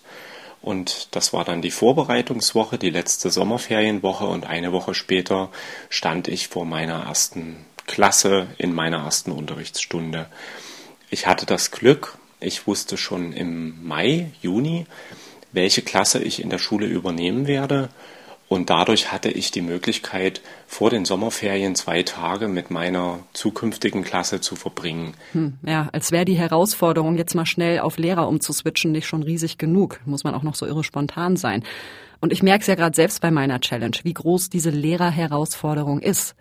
und 0.63 1.09
das 1.11 1.33
war 1.33 1.43
dann 1.43 1.61
die 1.61 1.71
Vorbereitungswoche, 1.71 2.77
die 2.77 2.89
letzte 2.89 3.29
Sommerferienwoche 3.29 4.25
und 4.25 4.45
eine 4.45 4.71
Woche 4.71 4.93
später 4.95 5.49
stand 5.89 6.29
ich 6.29 6.47
vor 6.47 6.65
meiner 6.65 7.03
ersten 7.03 7.65
Klasse 7.85 8.47
in 8.57 8.73
meiner 8.73 9.03
ersten 9.03 9.31
Unterrichtsstunde. 9.31 10.27
Ich 11.09 11.27
hatte 11.27 11.45
das 11.45 11.71
Glück, 11.71 12.17
ich 12.39 12.65
wusste 12.65 12.95
schon 12.95 13.33
im 13.33 13.85
Mai, 13.85 14.31
Juni, 14.41 14.85
welche 15.51 15.81
Klasse 15.81 16.23
ich 16.23 16.41
in 16.41 16.49
der 16.49 16.59
Schule 16.59 16.87
übernehmen 16.87 17.45
werde 17.45 17.89
und 18.47 18.69
dadurch 18.69 19.11
hatte 19.11 19.29
ich 19.29 19.51
die 19.51 19.61
Möglichkeit, 19.61 20.41
vor 20.67 20.89
den 20.89 21.05
Sommerferien 21.05 21.75
zwei 21.75 22.03
Tage 22.03 22.47
mit 22.47 22.69
meiner 22.69 23.19
zukünftigen 23.33 24.03
Klasse 24.03 24.41
zu 24.41 24.55
verbringen. 24.55 25.13
Hm, 25.31 25.57
ja, 25.65 25.89
als 25.91 26.11
wäre 26.11 26.25
die 26.25 26.37
Herausforderung, 26.37 27.17
jetzt 27.17 27.35
mal 27.35 27.45
schnell 27.45 27.79
auf 27.79 27.97
Lehrer 27.97 28.27
umzuswitchen, 28.27 28.91
nicht 28.91 29.07
schon 29.07 29.23
riesig 29.23 29.57
genug. 29.57 29.99
Muss 30.05 30.23
man 30.23 30.35
auch 30.35 30.43
noch 30.43 30.55
so 30.55 30.65
irre 30.65 30.83
spontan 30.83 31.35
sein. 31.35 31.63
Und 32.19 32.31
ich 32.31 32.41
merke 32.41 32.61
es 32.61 32.67
ja 32.67 32.75
gerade 32.75 32.95
selbst 32.95 33.21
bei 33.21 33.31
meiner 33.31 33.59
Challenge, 33.59 33.97
wie 34.03 34.13
groß 34.13 34.49
diese 34.49 34.69
Lehrerherausforderung 34.69 35.99
ist. 35.99 36.35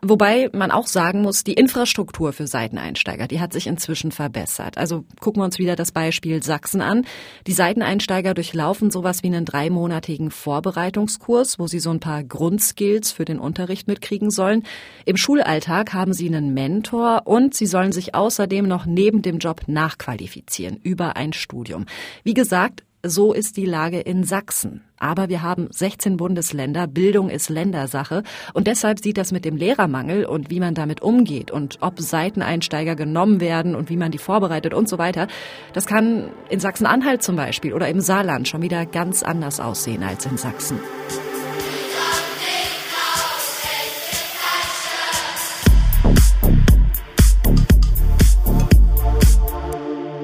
Wobei 0.00 0.48
man 0.52 0.70
auch 0.70 0.86
sagen 0.86 1.22
muss, 1.22 1.42
die 1.42 1.54
Infrastruktur 1.54 2.32
für 2.32 2.46
Seiteneinsteiger, 2.46 3.26
die 3.26 3.40
hat 3.40 3.52
sich 3.52 3.66
inzwischen 3.66 4.12
verbessert. 4.12 4.78
Also 4.78 5.04
gucken 5.20 5.40
wir 5.40 5.44
uns 5.44 5.58
wieder 5.58 5.74
das 5.74 5.90
Beispiel 5.90 6.40
Sachsen 6.42 6.80
an. 6.80 7.04
Die 7.48 7.52
Seiteneinsteiger 7.52 8.32
durchlaufen 8.32 8.92
sowas 8.92 9.24
wie 9.24 9.26
einen 9.26 9.44
dreimonatigen 9.44 10.30
Vorbereitungskurs, 10.30 11.58
wo 11.58 11.66
sie 11.66 11.80
so 11.80 11.90
ein 11.90 11.98
paar 11.98 12.22
Grundskills 12.22 13.10
für 13.10 13.24
den 13.24 13.40
Unterricht 13.40 13.88
mitkriegen 13.88 14.30
sollen. 14.30 14.62
Im 15.04 15.16
Schulalltag 15.16 15.92
haben 15.94 16.12
sie 16.12 16.28
einen 16.28 16.54
Mentor 16.54 17.22
und 17.24 17.54
sie 17.54 17.66
sollen 17.66 17.90
sich 17.90 18.14
außerdem 18.14 18.68
noch 18.68 18.86
neben 18.86 19.22
dem 19.22 19.38
Job 19.38 19.62
nachqualifizieren 19.66 20.78
über 20.82 21.16
ein 21.16 21.32
Studium. 21.32 21.86
Wie 22.22 22.34
gesagt, 22.34 22.84
so 23.04 23.32
ist 23.32 23.56
die 23.56 23.64
Lage 23.64 24.00
in 24.00 24.24
Sachsen. 24.24 24.82
Aber 24.98 25.28
wir 25.28 25.42
haben 25.42 25.68
16 25.70 26.16
Bundesländer, 26.16 26.86
Bildung 26.86 27.30
ist 27.30 27.48
Ländersache 27.48 28.24
und 28.52 28.66
deshalb 28.66 28.98
sieht 28.98 29.16
das 29.16 29.30
mit 29.30 29.44
dem 29.44 29.56
Lehrermangel 29.56 30.24
und 30.24 30.50
wie 30.50 30.58
man 30.58 30.74
damit 30.74 31.02
umgeht 31.02 31.50
und 31.50 31.78
ob 31.80 32.00
Seiteneinsteiger 32.00 32.96
genommen 32.96 33.40
werden 33.40 33.76
und 33.76 33.90
wie 33.90 33.96
man 33.96 34.10
die 34.10 34.18
vorbereitet 34.18 34.74
und 34.74 34.88
so 34.88 34.98
weiter, 34.98 35.28
das 35.72 35.86
kann 35.86 36.30
in 36.48 36.58
Sachsen-Anhalt 36.58 37.22
zum 37.22 37.36
Beispiel 37.36 37.74
oder 37.74 37.88
im 37.88 38.00
Saarland 38.00 38.48
schon 38.48 38.62
wieder 38.62 38.86
ganz 38.86 39.22
anders 39.22 39.60
aussehen 39.60 40.02
als 40.02 40.26
in 40.26 40.36
Sachsen. 40.36 40.80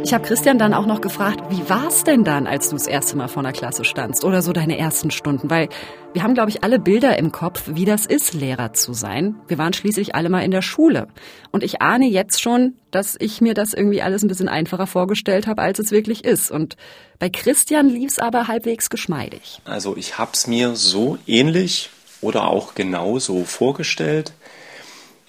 Ich 0.04 0.12
habe 0.12 0.23
Christian 0.23 0.58
dann 0.58 0.75
auch 0.75 0.84
noch 0.84 1.00
gefragt, 1.00 1.40
wie 1.49 1.66
war 1.70 1.88
es 1.88 2.04
denn 2.04 2.25
dann, 2.25 2.46
als 2.46 2.68
du 2.68 2.76
das 2.76 2.87
erste 2.87 3.16
Mal 3.16 3.26
vor 3.26 3.42
einer 3.42 3.54
Klasse 3.54 3.87
standst 3.87 4.23
oder 4.23 4.42
so 4.42 4.52
deine 4.52 4.76
ersten 4.76 5.11
Stunden? 5.11 5.49
Weil 5.49 5.70
wir 6.12 6.23
haben, 6.23 6.34
glaube 6.34 6.50
ich, 6.50 6.62
alle 6.62 6.78
Bilder 6.78 7.18
im 7.18 7.32
Kopf, 7.32 7.62
wie 7.68 7.87
das 7.87 8.04
ist, 8.04 8.34
Lehrer 8.34 8.75
zu 8.75 8.92
sein. 8.92 9.34
Wir 9.49 9.56
waren 9.56 9.73
schließlich 9.73 10.14
alle 10.14 10.28
mal 10.28 10.42
in 10.42 10.50
der 10.50 10.61
Schule. 10.61 11.08
Und 11.52 11.64
ich 11.64 11.80
ahne 11.80 12.06
jetzt 12.06 12.42
schon, 12.42 12.75
dass 12.90 13.16
ich 13.18 13.40
mir 13.40 13.54
das 13.54 13.73
irgendwie 13.73 14.02
alles 14.02 14.23
ein 14.23 14.28
bisschen 14.28 14.50
einfacher 14.50 14.87
vorgestellt 14.87 15.46
habe, 15.46 15.62
als 15.62 15.78
es 15.78 15.90
wirklich 15.90 16.23
ist. 16.23 16.50
Und 16.50 16.76
bei 17.18 17.30
Christian 17.30 17.88
lief 17.88 18.11
es 18.11 18.18
aber 18.18 18.46
halbwegs 18.46 18.90
geschmeidig. 18.90 19.62
Also 19.64 19.96
ich 19.96 20.18
habe 20.18 20.32
es 20.34 20.46
mir 20.46 20.76
so 20.76 21.16
ähnlich 21.26 21.88
oder 22.20 22.49
auch 22.49 22.75
genauso 22.75 23.44
vorgestellt. 23.44 24.34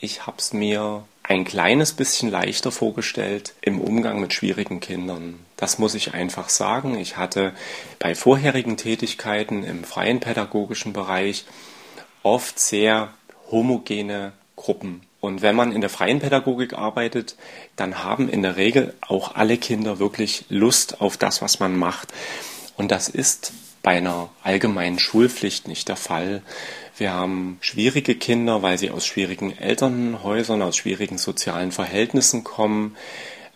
Ich 0.01 0.27
habe 0.27 0.36
es 0.38 0.51
mir 0.51 1.05
ein 1.27 1.44
kleines 1.44 1.94
bisschen 1.94 2.29
leichter 2.29 2.72
vorgestellt 2.72 3.55
im 3.62 3.82
Umgang 3.82 4.20
mit 4.20 4.34
schwierigen 4.34 4.79
Kindern. 4.79 5.39
Das 5.58 5.79
muss 5.79 5.96
ich 5.96 6.13
einfach 6.13 6.50
sagen. 6.50 6.98
Ich 6.98 7.17
hatte 7.17 7.53
bei 7.98 8.13
vorherigen 8.13 8.77
Tätigkeiten 8.77 9.63
im 9.63 9.84
freien 9.84 10.20
pädagogischen 10.20 10.94
Bereich 10.94 11.46
oft 12.22 12.60
sehr 12.60 13.13
homogene 13.50 14.34
Gruppen. 14.55 15.01
Und 15.20 15.41
wenn 15.41 15.55
man 15.55 15.72
in 15.72 15.82
der 15.82 15.89
freien 15.89 16.20
Pädagogik 16.20 16.74
arbeitet, 16.74 17.36
dann 17.75 18.03
haben 18.03 18.29
in 18.29 18.44
der 18.44 18.58
Regel 18.58 18.94
auch 19.01 19.34
alle 19.34 19.58
Kinder 19.58 19.98
wirklich 19.98 20.46
Lust 20.50 21.01
auf 21.01 21.17
das, 21.17 21.41
was 21.41 21.60
man 21.60 21.75
macht. 21.75 22.13
Und 22.77 22.91
das 22.91 23.10
ist 23.10 23.51
bei 23.82 23.98
einer 23.98 24.29
allgemeinen 24.44 25.00
Schulpflicht 25.00 25.67
nicht 25.67 25.88
der 25.88 25.96
Fall. 25.96 26.44
Wir 26.98 27.14
haben 27.14 27.58
schwierige 27.60 28.16
Kinder, 28.16 28.62
weil 28.62 28.78
sie 28.78 28.90
aus 28.90 29.06
schwierigen 29.06 29.58
Elternhäusern, 29.58 30.62
aus 30.62 30.78
schwierigen 30.78 31.18
sozialen 31.18 31.72
Verhältnissen 31.72 32.44
kommen, 32.44 32.96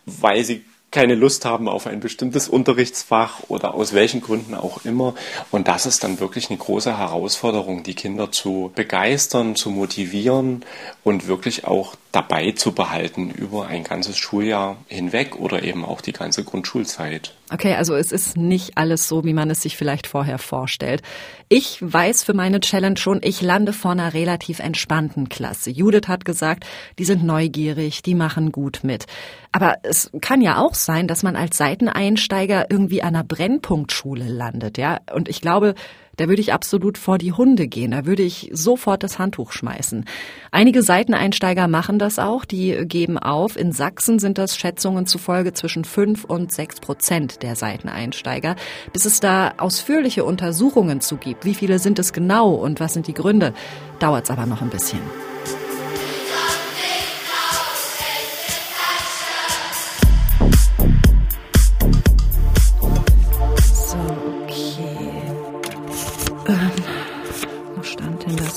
weil 0.04 0.44
sie 0.44 0.64
keine 0.90 1.14
Lust 1.14 1.44
haben 1.44 1.68
auf 1.68 1.86
ein 1.86 2.00
bestimmtes 2.00 2.48
Unterrichtsfach 2.48 3.42
oder 3.48 3.74
aus 3.74 3.94
welchen 3.94 4.20
Gründen 4.20 4.54
auch 4.54 4.84
immer. 4.84 5.14
Und 5.50 5.68
das 5.68 5.86
ist 5.86 6.02
dann 6.02 6.18
wirklich 6.18 6.50
eine 6.50 6.58
große 6.58 6.98
Herausforderung, 6.98 7.82
die 7.82 7.94
Kinder 7.94 8.32
zu 8.32 8.72
begeistern, 8.74 9.54
zu 9.54 9.70
motivieren 9.70 10.64
und 11.04 11.28
wirklich 11.28 11.64
auch 11.64 11.94
dabei 12.12 12.52
zu 12.52 12.72
behalten 12.72 13.30
über 13.30 13.68
ein 13.68 13.84
ganzes 13.84 14.18
Schuljahr 14.18 14.76
hinweg 14.88 15.36
oder 15.36 15.62
eben 15.62 15.84
auch 15.84 16.00
die 16.00 16.12
ganze 16.12 16.42
Grundschulzeit. 16.42 17.34
Okay, 17.52 17.74
also 17.74 17.94
es 17.94 18.10
ist 18.12 18.36
nicht 18.36 18.76
alles 18.78 19.08
so, 19.08 19.24
wie 19.24 19.32
man 19.32 19.50
es 19.50 19.62
sich 19.62 19.76
vielleicht 19.76 20.06
vorher 20.06 20.38
vorstellt. 20.38 21.02
Ich 21.48 21.78
weiß 21.80 22.24
für 22.24 22.34
meine 22.34 22.60
Challenge 22.60 22.96
schon, 22.96 23.20
ich 23.22 23.42
lande 23.42 23.72
vor 23.72 23.92
einer 23.92 24.14
relativ 24.14 24.58
entspannten 24.58 25.28
Klasse. 25.28 25.70
Judith 25.70 26.08
hat 26.08 26.24
gesagt, 26.24 26.64
die 26.98 27.04
sind 27.04 27.24
neugierig, 27.24 28.02
die 28.02 28.14
machen 28.14 28.50
gut 28.50 28.80
mit. 28.82 29.06
Aber 29.52 29.76
es 29.82 30.10
kann 30.20 30.40
ja 30.40 30.58
auch 30.58 30.74
sein, 30.74 31.06
dass 31.06 31.22
man 31.22 31.36
als 31.36 31.56
Seiteneinsteiger 31.56 32.66
irgendwie 32.70 33.02
an 33.02 33.14
einer 33.14 33.24
Brennpunktschule 33.24 34.28
landet, 34.28 34.78
ja. 34.78 34.98
Und 35.12 35.28
ich 35.28 35.40
glaube, 35.40 35.74
da 36.20 36.28
würde 36.28 36.42
ich 36.42 36.52
absolut 36.52 36.98
vor 36.98 37.16
die 37.16 37.32
Hunde 37.32 37.66
gehen. 37.66 37.92
Da 37.92 38.04
würde 38.04 38.22
ich 38.22 38.50
sofort 38.52 39.02
das 39.02 39.18
Handtuch 39.18 39.52
schmeißen. 39.52 40.04
Einige 40.50 40.82
Seiteneinsteiger 40.82 41.66
machen 41.66 41.98
das 41.98 42.18
auch. 42.18 42.44
Die 42.44 42.76
geben 42.84 43.16
auf. 43.16 43.56
In 43.56 43.72
Sachsen 43.72 44.18
sind 44.18 44.36
das 44.36 44.54
Schätzungen 44.54 45.06
zufolge 45.06 45.54
zwischen 45.54 45.84
fünf 45.84 46.24
und 46.24 46.52
sechs 46.52 46.78
Prozent 46.78 47.42
der 47.42 47.56
Seiteneinsteiger. 47.56 48.56
Bis 48.92 49.06
es 49.06 49.20
da 49.20 49.54
ausführliche 49.56 50.24
Untersuchungen 50.24 51.00
zu 51.00 51.16
gibt, 51.16 51.46
wie 51.46 51.54
viele 51.54 51.78
sind 51.78 51.98
es 51.98 52.12
genau 52.12 52.50
und 52.50 52.80
was 52.80 52.92
sind 52.92 53.06
die 53.06 53.14
Gründe, 53.14 53.54
dauert 53.98 54.24
es 54.24 54.30
aber 54.30 54.44
noch 54.44 54.60
ein 54.60 54.68
bisschen. 54.68 55.00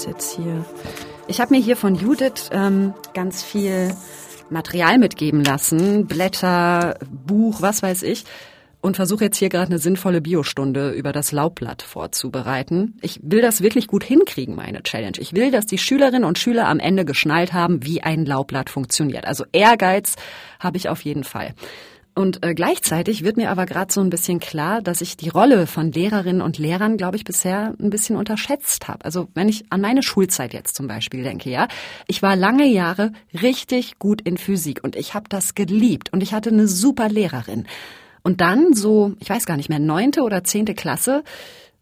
Jetzt 0.05 0.35
hier? 0.35 0.65
Ich 1.27 1.39
habe 1.39 1.53
mir 1.53 1.61
hier 1.61 1.75
von 1.75 1.95
Judith 1.95 2.49
ähm, 2.51 2.93
ganz 3.13 3.43
viel 3.43 3.93
Material 4.49 4.97
mitgeben 4.97 5.43
lassen, 5.43 6.05
Blätter, 6.07 6.97
Buch, 7.09 7.61
was 7.61 7.81
weiß 7.81 8.03
ich, 8.03 8.25
und 8.81 8.97
versuche 8.97 9.23
jetzt 9.23 9.37
hier 9.37 9.47
gerade 9.47 9.67
eine 9.67 9.79
sinnvolle 9.79 10.19
Biostunde 10.19 10.91
über 10.91 11.13
das 11.13 11.31
Laubblatt 11.31 11.81
vorzubereiten. 11.81 12.97
Ich 13.01 13.19
will 13.23 13.41
das 13.41 13.61
wirklich 13.61 13.87
gut 13.87 14.03
hinkriegen, 14.03 14.55
meine 14.55 14.83
Challenge. 14.83 15.17
Ich 15.19 15.33
will, 15.33 15.51
dass 15.51 15.65
die 15.65 15.77
Schülerinnen 15.77 16.25
und 16.25 16.37
Schüler 16.37 16.67
am 16.67 16.79
Ende 16.79 17.05
geschnallt 17.05 17.53
haben, 17.53 17.85
wie 17.85 18.03
ein 18.03 18.25
Laubblatt 18.25 18.69
funktioniert. 18.69 19.25
Also 19.25 19.45
Ehrgeiz 19.53 20.15
habe 20.59 20.75
ich 20.75 20.89
auf 20.89 21.01
jeden 21.01 21.23
Fall. 21.23 21.53
Und 22.15 22.45
äh, 22.45 22.53
gleichzeitig 22.53 23.23
wird 23.23 23.37
mir 23.37 23.49
aber 23.49 23.65
gerade 23.65 23.91
so 23.91 23.99
ein 23.99 24.11
bisschen 24.11 24.39
klar, 24.39 24.81
dass 24.83 25.01
ich 25.01 25.17
die 25.17 25.29
Rolle 25.29 25.65
von 25.65 25.91
Lehrerinnen 25.91 26.43
und 26.43 26.59
Lehrern, 26.59 26.97
glaube 26.97 27.17
ich, 27.17 27.23
bisher 27.23 27.73
ein 27.79 27.89
bisschen 27.89 28.15
unterschätzt 28.15 28.87
habe. 28.87 29.03
Also 29.03 29.29
wenn 29.33 29.49
ich 29.49 29.65
an 29.71 29.81
meine 29.81 30.03
Schulzeit 30.03 30.53
jetzt 30.53 30.75
zum 30.75 30.87
Beispiel 30.87 31.23
denke, 31.23 31.49
ja, 31.49 31.67
ich 32.07 32.21
war 32.21 32.35
lange 32.35 32.67
Jahre 32.67 33.13
richtig 33.41 33.97
gut 33.97 34.21
in 34.21 34.37
Physik 34.37 34.83
und 34.83 34.95
ich 34.95 35.15
habe 35.15 35.27
das 35.27 35.55
geliebt 35.55 36.13
und 36.13 36.21
ich 36.21 36.33
hatte 36.33 36.49
eine 36.49 36.67
super 36.67 37.09
Lehrerin. 37.09 37.65
Und 38.21 38.41
dann 38.41 38.73
so, 38.73 39.13
ich 39.19 39.29
weiß 39.29 39.45
gar 39.47 39.57
nicht 39.57 39.69
mehr, 39.69 39.79
neunte 39.79 40.21
oder 40.21 40.43
zehnte 40.43 40.75
Klasse, 40.75 41.23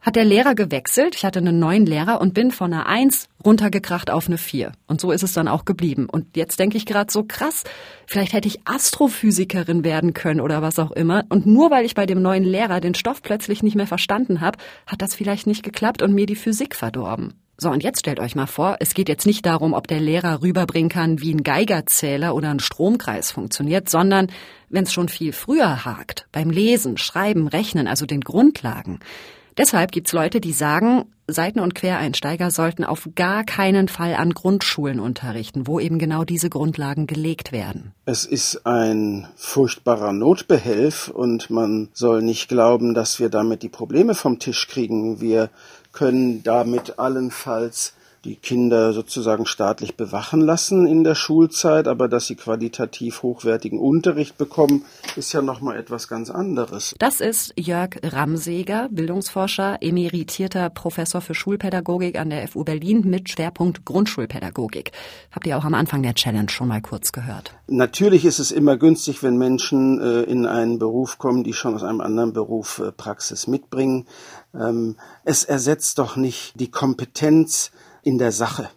hat 0.01 0.15
der 0.15 0.25
Lehrer 0.25 0.55
gewechselt. 0.55 1.15
Ich 1.15 1.23
hatte 1.23 1.39
einen 1.39 1.59
neuen 1.59 1.85
Lehrer 1.85 2.19
und 2.21 2.33
bin 2.33 2.51
von 2.51 2.73
einer 2.73 2.87
Eins 2.87 3.29
runtergekracht 3.45 4.09
auf 4.09 4.27
eine 4.27 4.37
Vier. 4.37 4.71
Und 4.87 4.99
so 4.99 5.11
ist 5.11 5.23
es 5.23 5.33
dann 5.33 5.47
auch 5.47 5.63
geblieben. 5.63 6.07
Und 6.11 6.35
jetzt 6.35 6.59
denke 6.59 6.77
ich 6.77 6.85
gerade 6.85 7.11
so 7.11 7.23
krass, 7.23 7.63
vielleicht 8.07 8.33
hätte 8.33 8.47
ich 8.47 8.61
Astrophysikerin 8.65 9.83
werden 9.83 10.13
können 10.13 10.41
oder 10.41 10.61
was 10.61 10.79
auch 10.79 10.91
immer. 10.91 11.23
Und 11.29 11.45
nur 11.45 11.71
weil 11.71 11.85
ich 11.85 11.95
bei 11.95 12.05
dem 12.05 12.21
neuen 12.21 12.43
Lehrer 12.43 12.81
den 12.81 12.95
Stoff 12.95 13.21
plötzlich 13.21 13.63
nicht 13.63 13.75
mehr 13.75 13.87
verstanden 13.87 14.41
habe, 14.41 14.57
hat 14.87 15.01
das 15.01 15.15
vielleicht 15.15 15.47
nicht 15.47 15.63
geklappt 15.63 16.01
und 16.01 16.13
mir 16.13 16.25
die 16.25 16.35
Physik 16.35 16.75
verdorben. 16.75 17.33
So, 17.57 17.69
und 17.69 17.83
jetzt 17.83 17.99
stellt 17.99 18.19
euch 18.19 18.33
mal 18.33 18.47
vor, 18.47 18.77
es 18.79 18.95
geht 18.95 19.07
jetzt 19.07 19.27
nicht 19.27 19.45
darum, 19.45 19.73
ob 19.73 19.85
der 19.85 19.99
Lehrer 19.99 20.41
rüberbringen 20.41 20.89
kann, 20.89 21.21
wie 21.21 21.31
ein 21.31 21.43
Geigerzähler 21.43 22.33
oder 22.33 22.49
ein 22.49 22.59
Stromkreis 22.59 23.29
funktioniert, 23.31 23.87
sondern 23.87 24.31
wenn 24.69 24.85
es 24.85 24.91
schon 24.93 25.09
viel 25.09 25.31
früher 25.31 25.85
hakt, 25.85 26.25
beim 26.31 26.49
Lesen, 26.49 26.97
Schreiben, 26.97 27.47
Rechnen, 27.47 27.87
also 27.87 28.07
den 28.07 28.21
Grundlagen. 28.21 28.99
Deshalb 29.57 29.91
gibt's 29.91 30.13
Leute, 30.13 30.39
die 30.39 30.53
sagen, 30.53 31.05
Seiten- 31.27 31.59
und 31.59 31.75
Quereinsteiger 31.75 32.51
sollten 32.51 32.83
auf 32.83 33.09
gar 33.15 33.43
keinen 33.43 33.87
Fall 33.87 34.15
an 34.15 34.31
Grundschulen 34.31 34.99
unterrichten, 34.99 35.67
wo 35.67 35.79
eben 35.79 35.99
genau 35.99 36.23
diese 36.23 36.49
Grundlagen 36.49 37.07
gelegt 37.07 37.51
werden. 37.51 37.93
Es 38.05 38.25
ist 38.25 38.65
ein 38.65 39.27
furchtbarer 39.35 40.13
Notbehelf 40.13 41.09
und 41.09 41.49
man 41.49 41.89
soll 41.93 42.21
nicht 42.21 42.49
glauben, 42.49 42.93
dass 42.93 43.19
wir 43.19 43.29
damit 43.29 43.63
die 43.63 43.69
Probleme 43.69 44.15
vom 44.15 44.39
Tisch 44.39 44.67
kriegen. 44.67 45.21
Wir 45.21 45.49
können 45.93 46.43
damit 46.43 46.99
allenfalls 46.99 47.93
die 48.23 48.35
Kinder 48.35 48.93
sozusagen 48.93 49.47
staatlich 49.47 49.95
bewachen 49.95 50.41
lassen 50.41 50.85
in 50.85 51.03
der 51.03 51.15
Schulzeit, 51.15 51.87
aber 51.87 52.07
dass 52.07 52.27
sie 52.27 52.35
qualitativ 52.35 53.23
hochwertigen 53.23 53.79
Unterricht 53.79 54.37
bekommen, 54.37 54.85
ist 55.15 55.33
ja 55.33 55.41
nochmal 55.41 55.77
etwas 55.77 56.07
ganz 56.07 56.29
anderes. 56.29 56.93
Das 56.99 57.19
ist 57.19 57.53
Jörg 57.57 57.97
Ramseger, 58.03 58.89
Bildungsforscher, 58.91 59.79
emeritierter 59.81 60.69
Professor 60.69 61.21
für 61.21 61.33
Schulpädagogik 61.33 62.19
an 62.19 62.29
der 62.29 62.47
FU 62.47 62.63
Berlin 62.63 63.01
mit 63.05 63.29
Schwerpunkt 63.29 63.85
Grundschulpädagogik. 63.85 64.91
Habt 65.31 65.47
ihr 65.47 65.57
auch 65.57 65.65
am 65.65 65.73
Anfang 65.73 66.03
der 66.03 66.13
Challenge 66.13 66.49
schon 66.49 66.67
mal 66.67 66.81
kurz 66.81 67.11
gehört. 67.11 67.55
Natürlich 67.67 68.25
ist 68.25 68.37
es 68.37 68.51
immer 68.51 68.77
günstig, 68.77 69.23
wenn 69.23 69.37
Menschen 69.37 69.99
äh, 69.99 70.21
in 70.23 70.45
einen 70.45 70.77
Beruf 70.77 71.17
kommen, 71.17 71.43
die 71.43 71.53
schon 71.53 71.73
aus 71.73 71.83
einem 71.83 72.01
anderen 72.01 72.33
Beruf 72.33 72.79
äh, 72.79 72.91
Praxis 72.91 73.47
mitbringen. 73.47 74.05
Ähm, 74.53 74.97
es 75.23 75.43
ersetzt 75.43 75.97
doch 75.97 76.17
nicht 76.17 76.59
die 76.59 76.69
Kompetenz, 76.69 77.71
in 78.03 78.17
der 78.17 78.31
Sache. 78.31 78.69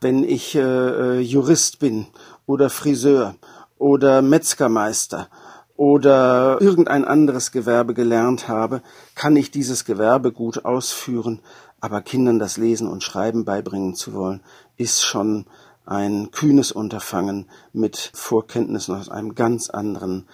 Wenn 0.00 0.24
ich 0.24 0.54
äh, 0.54 0.60
äh, 0.60 1.20
Jurist 1.20 1.78
bin 1.78 2.06
oder 2.46 2.70
Friseur 2.70 3.36
oder 3.78 4.22
Metzgermeister 4.22 5.28
oder 5.76 6.58
irgendein 6.60 7.04
anderes 7.04 7.52
Gewerbe 7.52 7.94
gelernt 7.94 8.48
habe, 8.48 8.82
kann 9.14 9.36
ich 9.36 9.50
dieses 9.50 9.84
Gewerbe 9.84 10.32
gut 10.32 10.64
ausführen, 10.64 11.40
aber 11.80 12.02
Kindern 12.02 12.38
das 12.38 12.56
Lesen 12.56 12.88
und 12.88 13.02
Schreiben 13.02 13.44
beibringen 13.44 13.94
zu 13.94 14.12
wollen, 14.12 14.40
ist 14.76 15.02
schon 15.02 15.46
ein 15.84 16.30
kühnes 16.30 16.70
Unterfangen 16.72 17.48
mit 17.72 18.10
Vorkenntnissen 18.14 18.94
aus 18.94 19.08
einem 19.08 19.34
ganz 19.34 19.70
anderen 19.70 20.28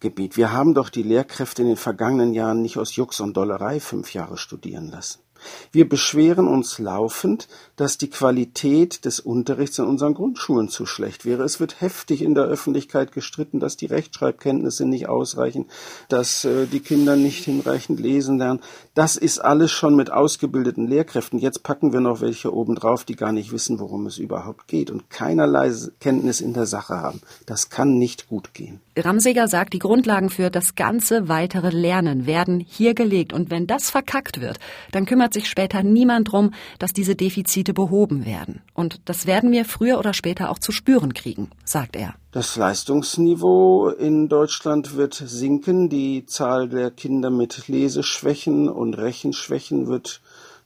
Gebiet. 0.00 0.36
Wir 0.36 0.52
haben 0.52 0.74
doch 0.74 0.88
die 0.88 1.02
Lehrkräfte 1.02 1.62
in 1.62 1.68
den 1.68 1.76
vergangenen 1.76 2.32
Jahren 2.32 2.62
nicht 2.62 2.78
aus 2.78 2.96
Jux 2.96 3.20
und 3.20 3.36
Dollerei 3.36 3.80
fünf 3.80 4.14
Jahre 4.14 4.36
studieren 4.36 4.90
lassen. 4.90 5.23
Wir 5.72 5.88
beschweren 5.88 6.48
uns 6.48 6.78
laufend, 6.78 7.48
dass 7.76 7.98
die 7.98 8.10
Qualität 8.10 9.04
des 9.04 9.20
Unterrichts 9.20 9.78
in 9.78 9.86
unseren 9.86 10.14
Grundschulen 10.14 10.68
zu 10.68 10.86
schlecht 10.86 11.24
wäre. 11.24 11.42
Es 11.42 11.60
wird 11.60 11.80
heftig 11.80 12.22
in 12.22 12.34
der 12.34 12.44
Öffentlichkeit 12.44 13.12
gestritten, 13.12 13.60
dass 13.60 13.76
die 13.76 13.86
Rechtschreibkenntnisse 13.86 14.86
nicht 14.86 15.08
ausreichen, 15.08 15.66
dass 16.08 16.44
äh, 16.44 16.66
die 16.66 16.80
Kinder 16.80 17.16
nicht 17.16 17.44
hinreichend 17.44 18.00
lesen 18.00 18.38
lernen. 18.38 18.60
Das 18.94 19.16
ist 19.16 19.40
alles 19.40 19.70
schon 19.70 19.96
mit 19.96 20.12
ausgebildeten 20.12 20.86
Lehrkräften. 20.86 21.38
Jetzt 21.38 21.62
packen 21.62 21.92
wir 21.92 22.00
noch 22.00 22.20
welche 22.20 22.54
obendrauf, 22.54 23.04
die 23.04 23.16
gar 23.16 23.32
nicht 23.32 23.52
wissen, 23.52 23.80
worum 23.80 24.06
es 24.06 24.18
überhaupt 24.18 24.68
geht 24.68 24.90
und 24.90 25.10
keinerlei 25.10 25.72
Kenntnis 26.00 26.40
in 26.40 26.52
der 26.54 26.66
Sache 26.66 26.94
haben. 26.94 27.20
Das 27.46 27.70
kann 27.70 27.98
nicht 27.98 28.28
gut 28.28 28.54
gehen. 28.54 28.80
Ramseger 28.96 29.48
sagt, 29.48 29.72
die 29.72 29.78
Grundlagen 29.78 30.30
für 30.30 30.50
das 30.50 30.76
ganze 30.76 31.28
weitere 31.28 31.70
Lernen 31.70 32.26
werden 32.26 32.60
hier 32.60 32.94
gelegt. 32.94 33.32
Und 33.32 33.50
wenn 33.50 33.66
das 33.66 33.90
verkackt 33.90 34.40
wird, 34.40 34.58
dann 34.92 35.06
kümmert 35.06 35.33
sich 35.34 35.48
später 35.48 35.82
niemand 35.82 36.32
drum, 36.32 36.52
dass 36.78 36.92
diese 36.92 37.14
Defizite 37.14 37.74
behoben 37.74 38.24
werden. 38.24 38.62
Und 38.72 39.00
das 39.04 39.26
werden 39.26 39.52
wir 39.52 39.66
früher 39.66 39.98
oder 39.98 40.14
später 40.14 40.50
auch 40.50 40.58
zu 40.58 40.72
spüren 40.72 41.12
kriegen, 41.12 41.50
sagt 41.64 41.96
er. 41.96 42.14
Das 42.32 42.56
Leistungsniveau 42.56 43.90
in 43.90 44.28
Deutschland 44.28 44.96
wird 44.96 45.14
sinken. 45.14 45.88
Die 45.88 46.24
Zahl 46.26 46.68
der 46.68 46.90
Kinder 46.90 47.30
mit 47.30 47.68
Leseschwächen 47.68 48.68
und 48.68 48.94
Rechenschwächen 48.94 49.86
wird 49.86 50.22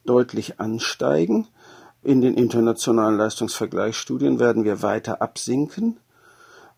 deutlich 0.06 0.60
ansteigen. 0.60 1.48
In 2.02 2.20
den 2.20 2.34
internationalen 2.34 3.18
Leistungsvergleichsstudien 3.18 4.38
werden 4.38 4.64
wir 4.64 4.82
weiter 4.82 5.20
absinken. 5.20 5.98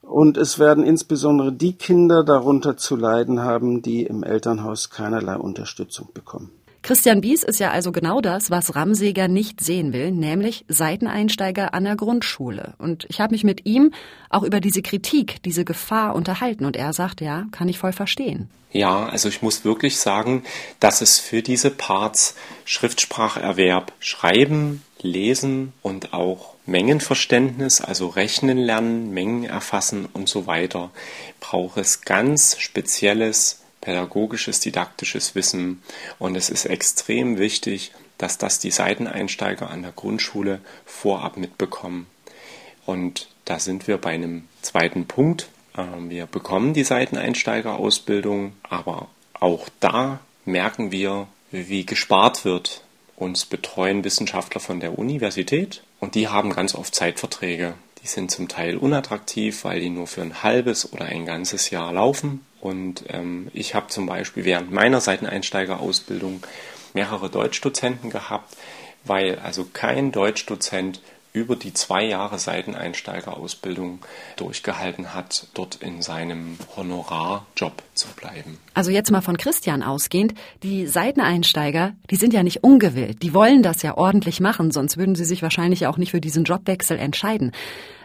Und 0.02 0.38
es 0.38 0.58
werden 0.58 0.82
insbesondere 0.82 1.52
die 1.52 1.74
Kinder 1.74 2.24
darunter 2.24 2.76
zu 2.76 2.96
leiden 2.96 3.42
haben, 3.42 3.82
die 3.82 4.02
im 4.02 4.24
Elternhaus 4.24 4.90
keinerlei 4.90 5.36
Unterstützung 5.36 6.08
bekommen. 6.12 6.50
Christian 6.90 7.20
Bies 7.20 7.44
ist 7.44 7.60
ja 7.60 7.70
also 7.70 7.92
genau 7.92 8.20
das, 8.20 8.50
was 8.50 8.74
Ramseger 8.74 9.28
nicht 9.28 9.62
sehen 9.62 9.92
will, 9.92 10.10
nämlich 10.10 10.64
Seiteneinsteiger 10.66 11.72
an 11.72 11.84
der 11.84 11.94
Grundschule. 11.94 12.74
Und 12.78 13.06
ich 13.08 13.20
habe 13.20 13.30
mich 13.30 13.44
mit 13.44 13.64
ihm 13.64 13.92
auch 14.28 14.42
über 14.42 14.58
diese 14.58 14.82
Kritik, 14.82 15.40
diese 15.44 15.64
Gefahr 15.64 16.16
unterhalten. 16.16 16.64
Und 16.64 16.74
er 16.74 16.92
sagt, 16.92 17.20
ja, 17.20 17.46
kann 17.52 17.68
ich 17.68 17.78
voll 17.78 17.92
verstehen. 17.92 18.50
Ja, 18.72 19.06
also 19.06 19.28
ich 19.28 19.40
muss 19.40 19.64
wirklich 19.64 19.98
sagen, 19.98 20.42
dass 20.80 21.00
es 21.00 21.20
für 21.20 21.42
diese 21.42 21.70
Parts 21.70 22.34
Schriftspracherwerb, 22.64 23.92
Schreiben, 24.00 24.82
Lesen 25.00 25.72
und 25.82 26.12
auch 26.12 26.54
Mengenverständnis, 26.66 27.80
also 27.80 28.08
Rechnen 28.08 28.58
lernen, 28.58 29.14
Mengen 29.14 29.44
erfassen 29.44 30.08
und 30.12 30.28
so 30.28 30.48
weiter, 30.48 30.90
braucht 31.38 31.78
es 31.78 32.00
ganz 32.00 32.56
spezielles 32.58 33.60
pädagogisches, 33.80 34.60
didaktisches 34.60 35.34
Wissen. 35.34 35.82
Und 36.18 36.36
es 36.36 36.50
ist 36.50 36.66
extrem 36.66 37.38
wichtig, 37.38 37.92
dass 38.18 38.38
das 38.38 38.58
die 38.58 38.70
Seiteneinsteiger 38.70 39.70
an 39.70 39.82
der 39.82 39.92
Grundschule 39.92 40.60
vorab 40.84 41.36
mitbekommen. 41.36 42.06
Und 42.86 43.28
da 43.44 43.58
sind 43.58 43.88
wir 43.88 43.98
bei 43.98 44.10
einem 44.10 44.48
zweiten 44.62 45.06
Punkt. 45.06 45.48
Ähm, 45.76 46.10
wir 46.10 46.26
bekommen 46.26 46.74
die 46.74 46.84
Seiteneinsteigerausbildung, 46.84 48.52
aber 48.62 49.08
auch 49.34 49.68
da 49.80 50.20
merken 50.44 50.92
wir, 50.92 51.28
wie 51.50 51.86
gespart 51.86 52.44
wird. 52.44 52.82
Uns 53.16 53.44
betreuen 53.44 54.02
Wissenschaftler 54.04 54.60
von 54.60 54.80
der 54.80 54.98
Universität 54.98 55.82
und 55.98 56.14
die 56.14 56.28
haben 56.28 56.54
ganz 56.54 56.74
oft 56.74 56.94
Zeitverträge. 56.94 57.74
Die 58.02 58.06
sind 58.06 58.30
zum 58.30 58.48
Teil 58.48 58.76
unattraktiv, 58.76 59.64
weil 59.64 59.80
die 59.80 59.90
nur 59.90 60.06
für 60.06 60.22
ein 60.22 60.42
halbes 60.42 60.92
oder 60.92 61.04
ein 61.04 61.26
ganzes 61.26 61.70
Jahr 61.70 61.92
laufen. 61.92 62.44
Und 62.60 63.04
ähm, 63.08 63.50
ich 63.52 63.74
habe 63.74 63.88
zum 63.88 64.06
Beispiel 64.06 64.44
während 64.44 64.70
meiner 64.70 65.00
Seiteneinsteigerausbildung 65.00 66.42
mehrere 66.94 67.30
Deutschdozenten 67.30 68.10
gehabt, 68.10 68.56
weil 69.04 69.38
also 69.38 69.66
kein 69.72 70.12
Deutschdozent 70.12 71.00
über 71.32 71.56
die 71.56 71.72
zwei 71.72 72.04
Jahre 72.04 72.38
Seiteneinsteigerausbildung 72.38 74.00
durchgehalten 74.36 75.14
hat, 75.14 75.46
dort 75.54 75.76
in 75.76 76.02
seinem 76.02 76.58
Honorarjob 76.76 77.82
zu 77.94 78.08
bleiben. 78.16 78.58
Also 78.74 78.90
jetzt 78.90 79.10
mal 79.10 79.20
von 79.20 79.36
Christian 79.36 79.82
ausgehend, 79.82 80.34
die 80.62 80.86
Seiteneinsteiger, 80.86 81.94
die 82.10 82.16
sind 82.16 82.32
ja 82.32 82.42
nicht 82.42 82.64
ungewillt, 82.64 83.22
die 83.22 83.34
wollen 83.34 83.62
das 83.62 83.82
ja 83.82 83.96
ordentlich 83.96 84.40
machen, 84.40 84.72
sonst 84.72 84.96
würden 84.96 85.14
sie 85.14 85.24
sich 85.24 85.42
wahrscheinlich 85.42 85.86
auch 85.86 85.98
nicht 85.98 86.10
für 86.10 86.20
diesen 86.20 86.44
Jobwechsel 86.44 86.98
entscheiden. 86.98 87.52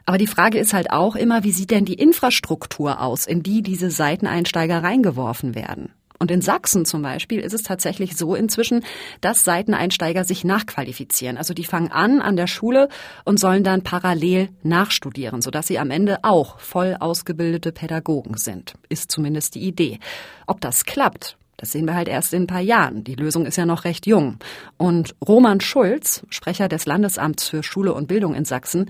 Aber 0.05 0.19
die 0.19 0.27
Frage 0.27 0.59
ist 0.59 0.73
halt 0.73 0.91
auch 0.91 1.15
immer, 1.15 1.43
wie 1.43 1.51
sieht 1.51 1.71
denn 1.71 1.85
die 1.85 1.95
Infrastruktur 1.95 3.01
aus, 3.01 3.25
in 3.25 3.41
die 3.41 3.63
diese 3.63 3.89
Seiteneinsteiger 3.89 4.83
reingeworfen 4.83 5.55
werden? 5.55 5.91
Und 6.19 6.31
in 6.31 6.41
Sachsen 6.41 6.85
zum 6.85 7.01
Beispiel 7.01 7.39
ist 7.39 7.53
es 7.53 7.63
tatsächlich 7.63 8.15
so 8.15 8.35
inzwischen, 8.35 8.83
dass 9.21 9.43
Seiteneinsteiger 9.43 10.23
sich 10.23 10.43
nachqualifizieren. 10.43 11.37
Also 11.37 11.53
die 11.53 11.65
fangen 11.65 11.91
an 11.91 12.21
an 12.21 12.35
der 12.35 12.47
Schule 12.47 12.89
und 13.25 13.39
sollen 13.39 13.63
dann 13.63 13.83
parallel 13.83 14.49
nachstudieren, 14.63 15.41
sodass 15.41 15.67
sie 15.67 15.79
am 15.79 15.91
Ende 15.91 16.19
auch 16.23 16.59
voll 16.59 16.95
ausgebildete 16.99 17.71
Pädagogen 17.71 18.37
sind. 18.37 18.75
Ist 18.89 19.11
zumindest 19.11 19.55
die 19.55 19.67
Idee. 19.67 19.99
Ob 20.47 20.61
das 20.61 20.85
klappt, 20.85 21.37
das 21.57 21.71
sehen 21.71 21.85
wir 21.85 21.95
halt 21.95 22.07
erst 22.07 22.33
in 22.33 22.43
ein 22.43 22.47
paar 22.47 22.61
Jahren. 22.61 23.03
Die 23.03 23.15
Lösung 23.15 23.45
ist 23.45 23.55
ja 23.55 23.65
noch 23.65 23.85
recht 23.85 24.05
jung. 24.05 24.37
Und 24.77 25.15
Roman 25.25 25.61
Schulz, 25.61 26.25
Sprecher 26.29 26.67
des 26.67 26.85
Landesamts 26.85 27.47
für 27.47 27.63
Schule 27.63 27.93
und 27.93 28.07
Bildung 28.07 28.35
in 28.35 28.45
Sachsen, 28.45 28.89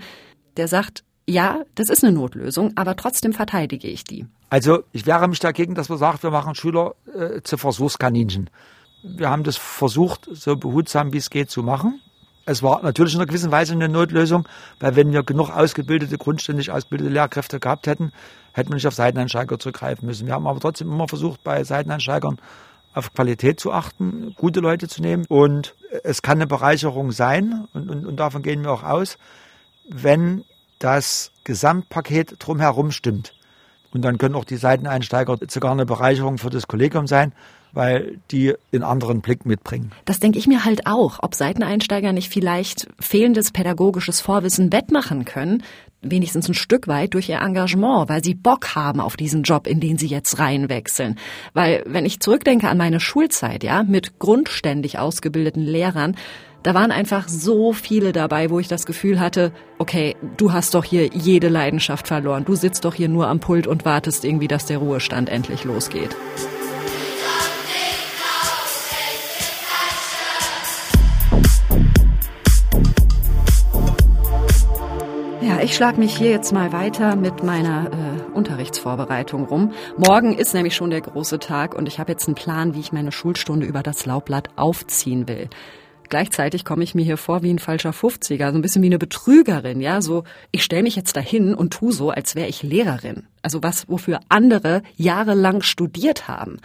der 0.56 0.68
sagt, 0.68 1.04
ja, 1.28 1.64
das 1.74 1.88
ist 1.88 2.04
eine 2.04 2.12
Notlösung, 2.12 2.72
aber 2.76 2.96
trotzdem 2.96 3.32
verteidige 3.32 3.88
ich 3.88 4.04
die. 4.04 4.26
Also 4.48 4.84
ich 4.92 5.06
wehre 5.06 5.28
mich 5.28 5.40
dagegen, 5.40 5.74
dass 5.74 5.88
man 5.88 5.98
sagt, 5.98 6.22
wir 6.22 6.30
machen 6.30 6.54
Schüler 6.54 6.94
äh, 7.12 7.42
zu 7.42 7.56
Versuchskaninchen. 7.56 8.48
Wir 9.02 9.28
haben 9.30 9.42
das 9.42 9.56
versucht, 9.56 10.28
so 10.32 10.56
behutsam 10.56 11.12
wie 11.12 11.18
es 11.18 11.30
geht 11.30 11.50
zu 11.50 11.62
machen. 11.62 12.00
Es 12.44 12.62
war 12.62 12.80
natürlich 12.82 13.14
in 13.14 13.20
einer 13.20 13.26
gewissen 13.26 13.50
Weise 13.50 13.72
eine 13.72 13.88
Notlösung, 13.88 14.48
weil 14.78 14.94
wenn 14.94 15.12
wir 15.12 15.24
genug 15.24 15.50
ausgebildete, 15.50 16.16
grundständig 16.16 16.70
ausgebildete 16.70 17.12
Lehrkräfte 17.12 17.58
gehabt 17.58 17.88
hätten, 17.88 18.12
hätten 18.52 18.70
wir 18.70 18.76
nicht 18.76 18.86
auf 18.86 18.94
Seiteneinsteiger 18.94 19.58
zurückgreifen 19.58 20.06
müssen. 20.06 20.28
Wir 20.28 20.34
haben 20.34 20.46
aber 20.46 20.60
trotzdem 20.60 20.88
immer 20.88 21.08
versucht, 21.08 21.42
bei 21.42 21.64
Seiteneinsteigern 21.64 22.38
auf 22.94 23.12
Qualität 23.12 23.58
zu 23.58 23.72
achten, 23.72 24.32
gute 24.36 24.60
Leute 24.60 24.86
zu 24.86 25.02
nehmen. 25.02 25.26
Und 25.28 25.74
es 26.04 26.22
kann 26.22 26.38
eine 26.38 26.46
Bereicherung 26.46 27.10
sein, 27.10 27.66
und, 27.74 27.90
und, 27.90 28.06
und 28.06 28.16
davon 28.16 28.42
gehen 28.42 28.62
wir 28.62 28.70
auch 28.70 28.84
aus, 28.84 29.18
wenn 29.88 30.44
das 30.86 31.32
Gesamtpaket 31.42 32.36
drumherum 32.38 32.92
stimmt. 32.92 33.34
Und 33.92 34.02
dann 34.02 34.18
können 34.18 34.36
auch 34.36 34.44
die 34.44 34.56
Seiteneinsteiger 34.56 35.36
sogar 35.48 35.72
eine 35.72 35.84
Bereicherung 35.84 36.38
für 36.38 36.48
das 36.48 36.68
Kollegium 36.68 37.08
sein, 37.08 37.32
weil 37.72 38.20
die 38.30 38.54
einen 38.72 38.84
anderen 38.84 39.20
Blick 39.20 39.46
mitbringen. 39.46 39.90
Das 40.04 40.20
denke 40.20 40.38
ich 40.38 40.46
mir 40.46 40.64
halt 40.64 40.86
auch, 40.86 41.18
ob 41.22 41.34
Seiteneinsteiger 41.34 42.12
nicht 42.12 42.32
vielleicht 42.32 42.86
fehlendes 43.00 43.50
pädagogisches 43.50 44.20
Vorwissen 44.20 44.72
wettmachen 44.72 45.24
können, 45.24 45.64
wenigstens 46.02 46.48
ein 46.48 46.54
Stück 46.54 46.86
weit 46.86 47.14
durch 47.14 47.28
ihr 47.30 47.40
Engagement, 47.40 48.08
weil 48.08 48.22
sie 48.22 48.34
Bock 48.34 48.76
haben 48.76 49.00
auf 49.00 49.16
diesen 49.16 49.42
Job, 49.42 49.66
in 49.66 49.80
den 49.80 49.98
sie 49.98 50.06
jetzt 50.06 50.38
reinwechseln. 50.38 51.18
Weil 51.52 51.82
wenn 51.84 52.06
ich 52.06 52.20
zurückdenke 52.20 52.68
an 52.68 52.78
meine 52.78 53.00
Schulzeit, 53.00 53.64
ja, 53.64 53.82
mit 53.82 54.20
grundständig 54.20 55.00
ausgebildeten 55.00 55.64
Lehrern, 55.64 56.14
da 56.66 56.74
waren 56.74 56.90
einfach 56.90 57.28
so 57.28 57.72
viele 57.72 58.10
dabei, 58.10 58.50
wo 58.50 58.58
ich 58.58 58.66
das 58.66 58.86
Gefühl 58.86 59.20
hatte, 59.20 59.52
okay, 59.78 60.16
du 60.36 60.52
hast 60.52 60.74
doch 60.74 60.82
hier 60.82 61.06
jede 61.06 61.48
Leidenschaft 61.48 62.08
verloren. 62.08 62.44
Du 62.44 62.56
sitzt 62.56 62.84
doch 62.84 62.92
hier 62.92 63.08
nur 63.08 63.28
am 63.28 63.38
Pult 63.38 63.68
und 63.68 63.84
wartest 63.84 64.24
irgendwie, 64.24 64.48
dass 64.48 64.66
der 64.66 64.78
Ruhestand 64.78 65.28
endlich 65.28 65.62
losgeht. 65.62 66.16
Ja, 75.40 75.60
ich 75.62 75.76
schlag 75.76 75.98
mich 75.98 76.16
hier 76.16 76.32
jetzt 76.32 76.52
mal 76.52 76.72
weiter 76.72 77.14
mit 77.14 77.44
meiner 77.44 77.92
äh, 77.92 78.36
Unterrichtsvorbereitung 78.36 79.44
rum. 79.44 79.72
Morgen 79.96 80.36
ist 80.36 80.52
nämlich 80.52 80.74
schon 80.74 80.90
der 80.90 81.02
große 81.02 81.38
Tag 81.38 81.76
und 81.76 81.86
ich 81.86 82.00
habe 82.00 82.10
jetzt 82.10 82.26
einen 82.26 82.34
Plan, 82.34 82.74
wie 82.74 82.80
ich 82.80 82.92
meine 82.92 83.12
Schulstunde 83.12 83.66
über 83.66 83.84
das 83.84 84.04
Laubblatt 84.04 84.48
aufziehen 84.56 85.28
will. 85.28 85.48
Gleichzeitig 86.08 86.64
komme 86.64 86.84
ich 86.84 86.94
mir 86.94 87.04
hier 87.04 87.16
vor 87.16 87.42
wie 87.42 87.52
ein 87.52 87.58
falscher 87.58 87.90
50er, 87.90 88.50
so 88.50 88.58
ein 88.58 88.62
bisschen 88.62 88.82
wie 88.82 88.86
eine 88.86 88.98
Betrügerin, 88.98 89.80
ja, 89.80 90.00
so 90.00 90.24
ich 90.52 90.62
stelle 90.62 90.82
mich 90.82 90.96
jetzt 90.96 91.16
dahin 91.16 91.54
und 91.54 91.72
tu 91.72 91.92
so, 91.92 92.10
als 92.10 92.34
wäre 92.34 92.48
ich 92.48 92.62
Lehrerin. 92.62 93.26
Also 93.42 93.62
was 93.62 93.88
wofür 93.88 94.20
andere 94.28 94.82
jahrelang 94.96 95.62
studiert 95.62 96.28
haben. 96.28 96.58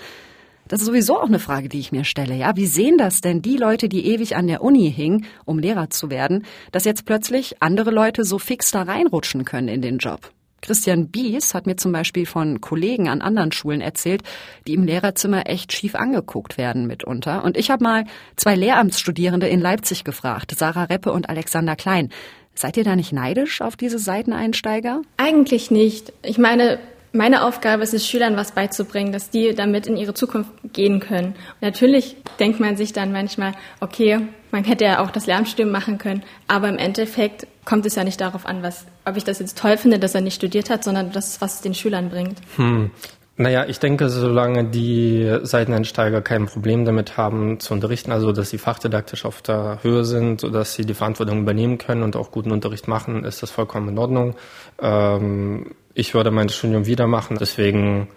Das 0.67 0.79
ist 0.79 0.85
sowieso 0.85 1.19
auch 1.19 1.27
eine 1.27 1.39
Frage, 1.39 1.67
die 1.67 1.79
ich 1.79 1.91
mir 1.91 2.05
stelle, 2.05 2.35
ja, 2.35 2.55
wie 2.55 2.65
sehen 2.65 2.97
das 2.97 3.19
denn 3.19 3.41
die 3.41 3.57
Leute, 3.57 3.89
die 3.89 4.05
ewig 4.07 4.37
an 4.37 4.47
der 4.47 4.63
Uni 4.63 4.89
hingen, 4.91 5.25
um 5.43 5.59
Lehrer 5.59 5.89
zu 5.89 6.09
werden, 6.09 6.45
dass 6.71 6.85
jetzt 6.85 7.05
plötzlich 7.05 7.61
andere 7.61 7.91
Leute 7.91 8.23
so 8.23 8.39
fix 8.39 8.71
da 8.71 8.83
reinrutschen 8.83 9.43
können 9.43 9.67
in 9.67 9.81
den 9.81 9.97
Job? 9.97 10.31
Christian 10.61 11.09
Bies 11.09 11.53
hat 11.53 11.65
mir 11.65 11.75
zum 11.75 11.91
Beispiel 11.91 12.25
von 12.25 12.61
Kollegen 12.61 13.09
an 13.09 13.21
anderen 13.21 13.51
Schulen 13.51 13.81
erzählt, 13.81 14.23
die 14.67 14.73
im 14.73 14.83
Lehrerzimmer 14.83 15.49
echt 15.49 15.73
schief 15.73 15.95
angeguckt 15.95 16.57
werden 16.57 16.87
mitunter. 16.87 17.43
Und 17.43 17.57
ich 17.57 17.71
habe 17.71 17.83
mal 17.83 18.05
zwei 18.35 18.55
Lehramtsstudierende 18.55 19.47
in 19.47 19.59
Leipzig 19.59 20.03
gefragt, 20.03 20.53
Sarah 20.57 20.85
Reppe 20.85 21.11
und 21.11 21.29
Alexander 21.29 21.75
Klein. 21.75 22.09
Seid 22.53 22.77
ihr 22.77 22.83
da 22.83 22.95
nicht 22.95 23.13
neidisch 23.13 23.61
auf 23.61 23.75
diese 23.75 23.97
Seiteneinsteiger? 23.97 25.01
Eigentlich 25.17 25.71
nicht. 25.71 26.13
Ich 26.21 26.37
meine, 26.37 26.79
meine 27.13 27.45
Aufgabe 27.45 27.83
ist 27.83 27.93
es, 27.93 28.07
Schülern 28.07 28.37
was 28.37 28.53
beizubringen, 28.53 29.11
dass 29.11 29.29
die 29.29 29.53
damit 29.53 29.87
in 29.87 29.97
ihre 29.97 30.13
Zukunft 30.13 30.51
gehen 30.71 30.99
können. 30.99 31.27
Und 31.27 31.61
natürlich 31.61 32.15
denkt 32.39 32.59
man 32.59 32.77
sich 32.77 32.93
dann 32.93 33.11
manchmal, 33.11 33.53
okay, 33.79 34.19
man 34.51 34.63
hätte 34.63 34.85
ja 34.85 35.03
auch 35.03 35.11
das 35.11 35.25
Lernstudium 35.25 35.71
machen 35.71 35.97
können, 35.97 36.23
aber 36.47 36.69
im 36.69 36.77
Endeffekt 36.77 37.47
kommt 37.65 37.85
es 37.85 37.95
ja 37.95 38.03
nicht 38.03 38.21
darauf 38.21 38.45
an, 38.45 38.63
was, 38.63 38.85
ob 39.05 39.17
ich 39.17 39.23
das 39.23 39.39
jetzt 39.39 39.57
toll 39.57 39.77
finde, 39.77 39.99
dass 39.99 40.15
er 40.15 40.21
nicht 40.21 40.35
studiert 40.35 40.69
hat, 40.69 40.83
sondern 40.83 41.11
das, 41.11 41.41
was 41.41 41.55
es 41.55 41.61
den 41.61 41.73
Schülern 41.73 42.09
bringt. 42.09 42.37
Hm. 42.55 42.91
Naja, 43.37 43.65
ich 43.65 43.79
denke, 43.79 44.09
solange 44.09 44.65
die 44.65 45.39
Seiteneinsteiger 45.41 46.21
kein 46.21 46.45
Problem 46.45 46.85
damit 46.85 47.17
haben 47.17 47.59
zu 47.59 47.73
unterrichten, 47.73 48.11
also 48.11 48.33
dass 48.33 48.49
sie 48.49 48.57
fachdidaktisch 48.57 49.25
auf 49.25 49.41
der 49.41 49.79
Höhe 49.81 50.03
sind, 50.03 50.41
sodass 50.41 50.75
sie 50.75 50.85
die 50.85 50.93
Verantwortung 50.93 51.39
übernehmen 51.39 51.77
können 51.77 52.03
und 52.03 52.15
auch 52.15 52.29
guten 52.29 52.51
Unterricht 52.51 52.87
machen, 52.87 53.23
ist 53.23 53.41
das 53.41 53.49
vollkommen 53.49 53.89
in 53.89 53.97
Ordnung. 53.97 54.35
Ähm, 54.79 55.71
ich 55.93 56.13
würde 56.13 56.31
mein 56.31 56.49
Studium 56.49 56.85
wieder 56.85 57.07
machen, 57.07 57.37
deswegen 57.39 58.07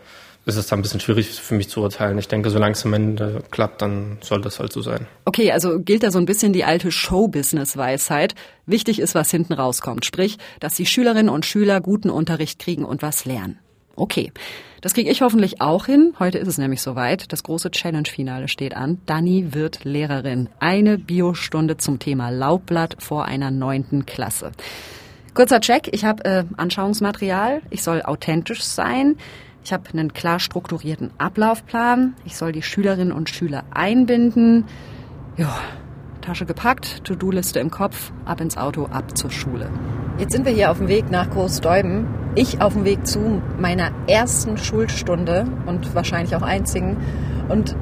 ist 0.47 0.57
es 0.57 0.67
da 0.67 0.77
ein 0.77 0.83
bisschen 0.83 1.01
schwierig 1.01 1.29
für 1.29 1.55
mich 1.55 1.71
zu 1.71 1.81
urteilen. 1.81 2.19
Ich 2.19 2.29
denke, 2.29 2.51
solange 2.51 2.73
es 2.73 2.85
am 2.85 2.93
Ende 2.93 3.43
klappt, 3.51 3.81
dann 3.81 4.19
soll 4.21 4.43
das 4.43 4.61
halt 4.61 4.73
so 4.73 4.83
sein. 4.83 5.07
Okay, 5.25 5.53
also 5.53 5.81
gilt 5.81 6.03
da 6.03 6.11
so 6.11 6.19
ein 6.19 6.27
bisschen 6.27 6.53
die 6.53 6.65
alte 6.65 6.93
Show-Business-Weisheit. 6.93 8.35
Wichtig 8.67 8.99
ist, 8.99 9.15
was 9.15 9.31
hinten 9.31 9.55
rauskommt. 9.55 10.05
Sprich, 10.05 10.37
dass 10.61 10.75
die 10.75 10.87
Schülerinnen 10.87 11.31
und 11.31 11.47
Schüler 11.47 11.81
guten 11.81 12.11
Unterricht 12.11 12.59
kriegen 12.59 12.85
und 12.85 13.01
was 13.01 13.25
lernen. 13.25 13.59
Okay. 13.97 14.33
Das 14.81 14.93
kriege 14.93 15.11
ich 15.11 15.23
hoffentlich 15.23 15.63
auch 15.63 15.87
hin. 15.87 16.13
Heute 16.19 16.37
ist 16.37 16.49
es 16.49 16.59
nämlich 16.59 16.83
soweit. 16.83 17.33
Das 17.33 17.43
große 17.43 17.71
Challenge-Finale 17.71 18.49
steht 18.49 18.77
an. 18.77 18.99
Dani 19.07 19.55
wird 19.55 19.85
Lehrerin. 19.85 20.51
Eine 20.59 20.99
Biostunde 20.99 21.79
zum 21.79 21.99
Thema 21.99 22.29
Laubblatt 22.29 22.97
vor 22.99 23.25
einer 23.25 23.51
neunten 23.51 24.05
Klasse. 24.05 24.53
Kurzer 25.35 25.61
Check. 25.61 25.89
Ich 25.93 26.05
habe 26.05 26.25
äh, 26.25 26.45
Anschauungsmaterial. 26.57 27.61
Ich 27.71 27.83
soll 27.83 28.03
authentisch 28.03 28.63
sein. 28.63 29.17
Ich 29.65 29.73
habe 29.73 29.85
einen 29.93 30.13
klar 30.13 30.39
strukturierten 30.39 31.11
Ablaufplan. 31.19 32.15
Ich 32.25 32.37
soll 32.37 32.53
die 32.53 32.63
Schülerinnen 32.63 33.13
und 33.13 33.31
Schüler 33.31 33.65
einbinden. 33.73 34.67
Ja, 35.37 35.59
Tasche 36.21 36.47
gepackt, 36.47 37.05
To-Do-Liste 37.05 37.59
im 37.59 37.71
Kopf, 37.71 38.13
ab 38.25 38.41
ins 38.41 38.57
Auto, 38.57 38.87
ab 38.87 39.17
zur 39.17 39.31
Schule. 39.31 39.69
Jetzt 40.19 40.33
sind 40.33 40.47
wir 40.47 40.53
hier 40.53 40.71
auf 40.71 40.79
dem 40.79 40.89
Weg 40.89 41.11
nach 41.11 41.29
Großdeuben. 41.29 42.07
Ich 42.37 42.61
auf 42.61 42.75
dem 42.75 42.85
Weg 42.85 43.07
zu 43.07 43.43
meiner 43.59 43.91
ersten 44.07 44.57
Schulstunde 44.57 45.47
und 45.67 45.95
wahrscheinlich 45.95 46.37
auch 46.37 46.43
einzigen. 46.43 46.97
Und 47.49 47.77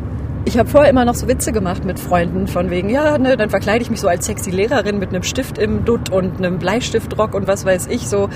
ich 0.44 0.58
habe 0.58 0.68
vorher 0.68 0.90
immer 0.90 1.04
noch 1.04 1.14
so 1.14 1.28
Witze 1.28 1.52
gemacht 1.52 1.84
mit 1.84 2.00
Freunden 2.00 2.46
von 2.46 2.70
wegen, 2.70 2.88
ja, 2.88 3.16
ne, 3.18 3.36
dann 3.36 3.50
verkleide 3.50 3.82
ich 3.82 3.90
mich 3.90 4.00
so 4.00 4.08
als 4.08 4.26
sexy 4.26 4.50
Lehrerin 4.50 4.98
mit 4.98 5.10
einem 5.10 5.22
Stift 5.22 5.58
im 5.58 5.84
Dutt 5.84 6.10
und 6.10 6.38
einem 6.38 6.58
Bleistiftrock 6.58 7.34
und 7.34 7.46
was 7.46 7.64
weiß 7.64 7.86
ich 7.86 8.08
so 8.08 8.28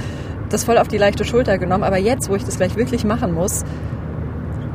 das 0.49 0.65
voll 0.65 0.79
auf 0.79 0.89
die 0.89 0.99
leichte 0.99 1.25
Schulter 1.25 1.59
genommen. 1.59 1.85
Aber 1.85 1.99
jetzt, 1.99 2.29
wo 2.29 2.37
ich 2.37 2.45
das 2.45 2.57
gleich 2.57 2.77
wirklich 2.77 3.05
machen 3.05 3.33
muss, 3.33 3.65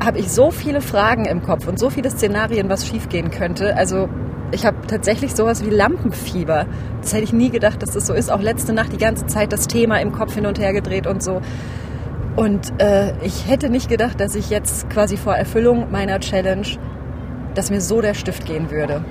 habe 0.04 0.18
ich 0.18 0.30
so 0.30 0.50
viele 0.50 0.80
Fragen 0.80 1.24
im 1.24 1.42
Kopf 1.42 1.66
und 1.66 1.78
so 1.78 1.90
viele 1.90 2.10
Szenarien, 2.10 2.68
was 2.68 2.86
schiefgehen 2.86 3.30
könnte. 3.30 3.76
Also 3.76 4.08
ich 4.50 4.66
habe 4.66 4.76
tatsächlich 4.86 5.34
sowas 5.34 5.64
wie 5.64 5.70
Lampenfieber. 5.70 6.66
Das 7.00 7.12
hätte 7.12 7.24
ich 7.24 7.32
nie 7.32 7.50
gedacht, 7.50 7.82
dass 7.82 7.92
das 7.92 8.06
so 8.06 8.12
ist. 8.12 8.30
Auch 8.30 8.42
letzte 8.42 8.72
Nacht 8.72 8.92
die 8.92 8.98
ganze 8.98 9.26
Zeit 9.26 9.52
das 9.52 9.68
Thema 9.68 10.00
im 10.00 10.12
Kopf 10.12 10.34
hin 10.34 10.46
und 10.46 10.58
her 10.58 10.72
gedreht 10.72 11.06
und 11.06 11.22
so. 11.22 11.40
Und 12.36 12.80
äh, 12.80 13.14
ich 13.22 13.48
hätte 13.48 13.68
nicht 13.68 13.88
gedacht, 13.88 14.20
dass 14.20 14.34
ich 14.34 14.50
jetzt 14.50 14.88
quasi 14.90 15.16
vor 15.16 15.34
Erfüllung 15.34 15.90
meiner 15.90 16.18
Challenge, 16.18 16.66
dass 17.54 17.70
mir 17.70 17.80
so 17.80 18.00
der 18.00 18.14
Stift 18.14 18.46
gehen 18.46 18.70
würde. 18.70 19.04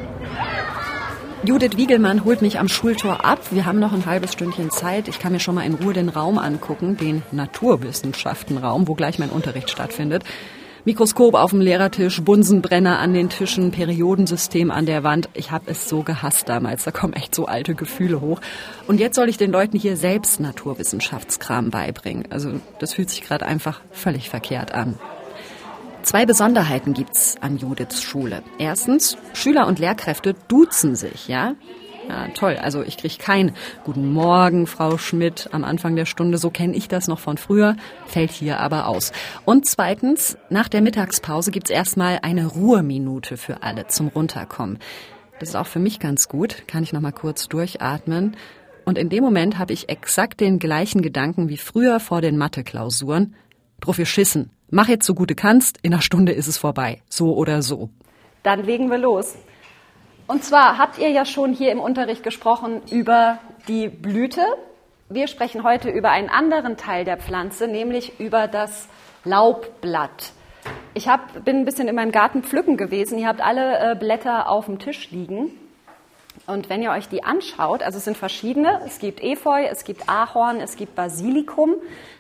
Judith 1.44 1.76
Wiegelmann 1.76 2.24
holt 2.24 2.44
mich 2.44 2.60
am 2.60 2.68
Schultor 2.68 3.26
ab. 3.26 3.40
Wir 3.50 3.66
haben 3.66 3.80
noch 3.80 3.94
ein 3.94 4.06
halbes 4.06 4.34
Stündchen 4.34 4.70
Zeit. 4.70 5.08
Ich 5.08 5.20
kann 5.20 5.32
mir 5.32 5.40
schon 5.40 5.56
mal 5.56 5.66
in 5.66 5.74
Ruhe 5.74 5.94
den 5.94 6.10
Raum 6.10 6.38
angucken, 6.38 6.98
den 6.98 7.24
Naturwissenschaftenraum, 7.32 8.88
wo 8.88 8.94
gleich 8.94 9.18
mein 9.18 9.32
Unterricht 9.32 9.72
stattfindet. 9.72 10.24
Mikroskop 10.86 11.36
auf 11.36 11.52
dem 11.52 11.62
Lehrertisch, 11.62 12.22
Bunsenbrenner 12.22 13.00
an 13.00 13.14
den 13.14 13.30
Tischen, 13.30 13.72
Periodensystem 13.72 14.70
an 14.70 14.86
der 14.86 15.04
Wand. 15.04 15.30
Ich 15.34 15.52
habe 15.52 15.70
es 15.70 15.90
so 15.90 16.04
gehasst 16.04 16.50
damals. 16.50 16.84
Da 16.84 16.92
kommen 16.92 17.14
echt 17.14 17.34
so 17.34 17.46
alte 17.46 17.76
Gefühle 17.76 18.22
hoch. 18.22 18.40
Und 18.88 19.00
jetzt 19.00 19.16
soll 19.16 19.30
ich 19.30 19.38
den 19.38 19.52
Leuten 19.52 19.78
hier 19.78 19.98
selbst 19.98 20.40
Naturwissenschaftskram 20.40 21.70
beibringen. 21.70 22.26
Also 22.32 22.54
das 22.80 22.94
fühlt 22.94 23.10
sich 23.10 23.22
gerade 23.22 23.46
einfach 23.46 23.82
völlig 23.92 24.30
verkehrt 24.30 24.74
an. 24.74 25.00
Zwei 26.04 26.26
Besonderheiten 26.26 26.94
gibt's 26.94 27.38
an 27.42 27.58
Judiths 27.58 28.02
Schule. 28.02 28.42
Erstens, 28.58 29.18
Schüler 29.34 29.68
und 29.68 29.78
Lehrkräfte 29.78 30.34
duzen 30.48 30.96
sich, 30.96 31.28
ja? 31.28 31.56
Ja, 32.10 32.28
toll. 32.30 32.58
Also 32.62 32.82
ich 32.82 32.98
kriege 32.98 33.18
kein 33.18 33.54
Guten 33.84 34.12
Morgen, 34.12 34.66
Frau 34.66 34.98
Schmidt, 34.98 35.50
am 35.52 35.64
Anfang 35.64 35.96
der 35.96 36.06
Stunde. 36.06 36.40
So 36.40 36.50
kenne 36.50 36.76
ich 36.76 36.88
das 36.88 37.08
noch 37.08 37.20
von 37.20 37.38
früher, 37.38 37.76
fällt 38.08 38.32
hier 38.32 38.60
aber 38.60 38.88
aus. 38.88 39.12
Und 39.46 39.68
zweitens, 39.68 40.38
nach 40.50 40.68
der 40.68 40.82
Mittagspause 40.82 41.52
gibt's 41.52 41.70
erstmal 41.70 42.20
eine 42.24 42.48
Ruheminute 42.48 43.38
für 43.38 43.62
alle 43.62 43.88
zum 43.88 44.08
Runterkommen. 44.08 44.80
Das 45.40 45.50
ist 45.50 45.56
auch 45.56 45.68
für 45.68 45.80
mich 45.80 46.00
ganz 46.00 46.28
gut. 46.28 46.68
Kann 46.68 46.84
ich 46.84 46.94
noch 46.94 47.02
mal 47.02 47.12
kurz 47.12 47.48
durchatmen. 47.48 48.36
Und 48.86 48.98
in 48.98 49.10
dem 49.10 49.24
Moment 49.24 49.60
habe 49.60 49.74
ich 49.74 49.88
exakt 49.88 50.40
den 50.42 50.58
gleichen 50.58 51.04
Gedanken 51.04 51.48
wie 51.48 51.58
früher 51.58 52.00
vor 52.00 52.22
den 52.22 52.38
Mathe-Klausuren. 52.38 53.36
Drauf 53.80 54.00
schissen. 54.04 54.50
Mach 54.74 54.88
jetzt 54.88 55.06
so 55.06 55.14
gut 55.14 55.30
du 55.30 55.36
kannst, 55.36 55.80
in 55.82 55.94
einer 55.94 56.02
Stunde 56.02 56.32
ist 56.32 56.48
es 56.48 56.58
vorbei. 56.58 57.02
So 57.10 57.36
oder 57.36 57.62
so. 57.62 57.90
Dann 58.42 58.64
legen 58.64 58.90
wir 58.90 58.98
los. 58.98 59.36
Und 60.28 60.46
zwar 60.46 60.78
habt 60.78 60.98
ihr 60.98 61.10
ja 61.10 61.26
schon 61.26 61.52
hier 61.52 61.74
im 61.74 61.82
Unterricht 61.82 62.24
gesprochen 62.24 62.82
über 62.90 63.40
die 63.68 63.90
Blüte. 63.90 64.42
Wir 65.10 65.28
sprechen 65.28 65.64
heute 65.64 65.90
über 65.90 66.12
einen 66.12 66.30
anderen 66.30 66.78
Teil 66.78 67.04
der 67.04 67.18
Pflanze, 67.18 67.68
nämlich 67.68 68.18
über 68.22 68.48
das 68.48 68.88
Laubblatt. 69.26 70.32
Ich 70.94 71.10
hab, 71.10 71.44
bin 71.44 71.58
ein 71.58 71.66
bisschen 71.66 71.90
in 71.90 71.96
meinem 71.96 72.14
Garten 72.14 72.42
pflücken 72.42 72.78
gewesen. 72.78 73.18
Ihr 73.18 73.28
habt 73.28 73.42
alle 73.42 73.92
äh, 73.92 73.96
Blätter 73.96 74.50
auf 74.50 74.68
dem 74.68 74.80
Tisch 74.80 75.12
liegen. 75.12 75.52
Und 76.52 76.70
wenn 76.70 76.84
ihr 76.84 76.92
euch 76.92 77.08
die 77.08 77.24
anschaut, 77.24 77.82
also 77.82 77.98
es 77.98 78.04
sind 78.04 78.18
verschiedene, 78.18 78.82
es 78.86 79.00
gibt 79.00 79.24
Efeu, 79.24 79.64
es 79.64 79.86
gibt 79.86 80.10
Ahorn, 80.10 80.60
es 80.60 80.76
gibt 80.76 80.96
Basilikum. 80.96 81.76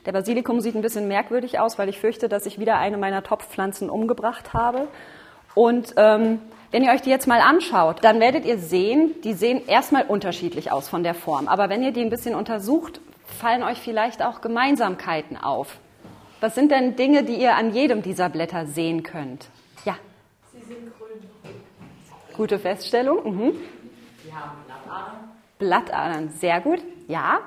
Der 0.06 0.14
Basilikum 0.14 0.62
sieht 0.62 0.74
ein 0.74 0.82
bisschen 0.82 1.10
merkwürdig 1.10 1.60
aus, 1.60 1.78
weil 1.78 1.90
ich 1.90 2.00
fürchte, 2.00 2.30
dass 2.30 2.46
ich 2.46 2.58
wieder 2.58 2.78
eine 2.78 2.96
meiner 2.96 3.24
Topfpflanzen 3.24 3.90
umgebracht 3.90 4.54
habe. 4.54 4.88
Und 5.54 5.96
ähm, 5.98 6.40
wenn 6.72 6.82
ihr 6.82 6.94
euch 6.94 7.02
die 7.02 7.10
jetzt 7.10 7.28
mal 7.28 7.42
anschaut, 7.42 8.06
dann 8.06 8.22
werdet 8.22 8.46
ihr 8.46 8.58
sehen, 8.58 9.12
die 9.26 9.34
sehen 9.34 9.68
erstmal 9.68 10.04
unterschiedlich 10.04 10.72
aus 10.72 10.88
von 10.88 11.04
der 11.04 11.14
Form. 11.14 11.50
Aber 11.50 11.68
wenn 11.68 11.84
ihr 11.84 11.92
die 11.92 12.02
ein 12.02 12.10
bisschen 12.10 12.34
untersucht, 12.34 13.02
fallen 13.26 13.64
euch 13.64 13.80
vielleicht 13.80 14.24
auch 14.24 14.40
Gemeinsamkeiten 14.40 15.36
auf. 15.36 15.78
Was 16.40 16.56
sind 16.56 16.72
denn 16.72 16.96
Dinge, 16.96 17.24
die 17.24 17.36
ihr 17.36 17.56
an 17.56 17.74
jedem 17.74 18.02
dieser 18.02 18.30
Blätter 18.30 18.66
sehen 18.66 19.04
könnt? 19.04 19.50
Ja. 19.84 19.98
Sie 20.54 20.62
sind 20.62 20.98
grün. 20.98 21.20
Gute 22.38 22.60
Feststellung. 22.60 23.36
Mhm. 23.36 23.54
Sie 24.32 24.38
haben 24.38 24.52
Blattadern. 24.66 25.30
Blattadern, 25.60 26.30
sehr 26.40 26.62
gut. 26.62 26.80
Ja. 27.08 27.40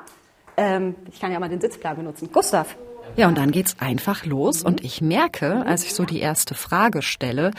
Ähm, 0.56 0.94
ich 1.10 1.18
kann 1.18 1.32
ja 1.32 1.40
mal 1.40 1.48
den 1.48 1.60
Sitzplan 1.60 1.96
benutzen. 1.96 2.28
Gustav. 2.30 2.76
Ja, 3.16 3.28
und 3.28 3.38
dann 3.38 3.52
geht's 3.52 3.76
einfach 3.80 4.26
los 4.26 4.62
und 4.62 4.84
ich 4.84 5.00
merke, 5.00 5.64
als 5.66 5.84
ich 5.84 5.94
so 5.94 6.04
die 6.04 6.20
erste 6.20 6.54
Frage 6.54 7.00
stelle, 7.02 7.52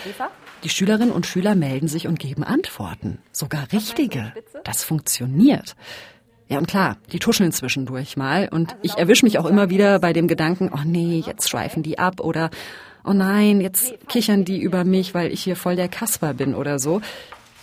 die 0.64 0.70
Schülerinnen 0.70 1.12
und 1.12 1.26
Schüler 1.26 1.56
melden 1.56 1.88
sich 1.88 2.08
und 2.08 2.20
geben 2.20 2.44
Antworten. 2.44 3.20
Sogar 3.32 3.72
richtige. 3.72 4.32
Das 4.64 4.84
funktioniert. 4.84 5.76
Ja, 6.48 6.60
und 6.60 6.68
klar, 6.68 6.98
die 7.12 7.20
tuscheln 7.20 7.52
zwischendurch 7.52 8.18
mal 8.18 8.48
und 8.52 8.76
ich 8.84 8.98
erwische 8.98 9.26
mich 9.26 9.40
auch 9.40 9.46
immer 9.46 9.70
wieder 9.70 10.00
bei 10.00 10.14
dem 10.14 10.28
Gedanken, 10.28 10.70
oh 10.72 10.82
nee, 10.86 11.24
jetzt 11.26 11.50
schweifen 11.50 11.82
die 11.82 11.98
ab 11.98 12.20
oder 12.20 12.52
oh 13.04 13.14
nein, 13.14 13.62
jetzt 13.62 13.96
kichern 14.08 14.46
die 14.46 14.60
über 14.60 14.84
mich, 14.84 15.14
weil 15.16 15.32
ich 15.32 15.44
hier 15.44 15.56
voll 15.56 15.76
der 15.76 15.90
Kasper 15.90 16.34
bin 16.34 16.54
oder 16.54 16.78
so. 16.78 17.02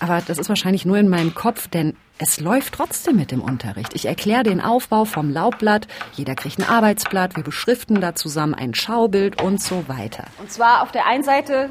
Aber 0.03 0.21
das 0.21 0.37
ist 0.37 0.49
wahrscheinlich 0.49 0.85
nur 0.85 0.99
in 0.99 1.09
meinem 1.09 1.33
Kopf, 1.33 1.69
denn 1.69 1.97
es 2.19 2.41
läuft 2.41 2.75
trotzdem 2.75 3.15
mit 3.15 3.31
dem 3.31 3.41
Unterricht. 3.41 3.95
Ich 3.95 4.07
erkläre 4.07 4.43
den 4.43 4.61
Aufbau 4.61 5.05
vom 5.05 5.31
Laubblatt, 5.31 5.87
jeder 6.15 6.35
kriegt 6.35 6.59
ein 6.59 6.69
Arbeitsblatt, 6.69 7.37
wir 7.37 7.45
beschriften 7.45 8.01
da 8.01 8.17
zusammen 8.17 8.53
ein 8.53 8.75
Schaubild 8.75 9.41
und 9.41 9.63
so 9.63 9.87
weiter. 9.87 10.25
Und 10.41 10.51
zwar 10.51 10.83
auf 10.83 10.91
der 10.91 11.07
einen 11.07 11.23
Seite 11.23 11.71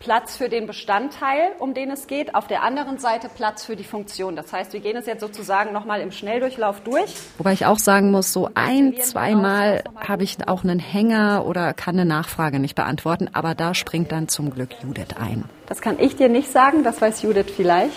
Platz 0.00 0.36
für 0.36 0.48
den 0.48 0.66
Bestandteil, 0.66 1.52
um 1.58 1.74
den 1.74 1.90
es 1.90 2.06
geht, 2.06 2.34
auf 2.34 2.46
der 2.46 2.62
anderen 2.62 2.98
Seite 2.98 3.28
Platz 3.28 3.64
für 3.64 3.76
die 3.76 3.84
Funktion. 3.84 4.36
Das 4.36 4.52
heißt, 4.52 4.72
wir 4.72 4.80
gehen 4.80 4.96
es 4.96 5.06
jetzt 5.06 5.20
sozusagen 5.20 5.72
nochmal 5.72 6.00
im 6.00 6.12
Schnelldurchlauf 6.12 6.80
durch. 6.80 7.14
Wobei 7.36 7.52
ich 7.52 7.66
auch 7.66 7.78
sagen 7.78 8.10
muss, 8.10 8.32
so 8.32 8.48
ein, 8.54 8.94
zweimal 9.00 9.82
habe 9.96 10.22
ich 10.22 10.36
auch 10.46 10.62
einen 10.62 10.78
Hänger 10.78 11.44
oder 11.46 11.74
kann 11.74 11.96
eine 11.96 12.04
Nachfrage 12.04 12.60
nicht 12.60 12.74
beantworten, 12.74 13.28
aber 13.32 13.54
da 13.54 13.74
springt 13.74 14.12
dann 14.12 14.28
zum 14.28 14.50
Glück 14.50 14.70
Judith 14.82 15.16
ein. 15.18 15.44
Das 15.66 15.80
kann 15.80 15.98
ich 15.98 16.16
dir 16.16 16.28
nicht 16.28 16.50
sagen, 16.50 16.84
das 16.84 17.00
weiß 17.00 17.22
Judith 17.22 17.52
vielleicht. 17.54 17.96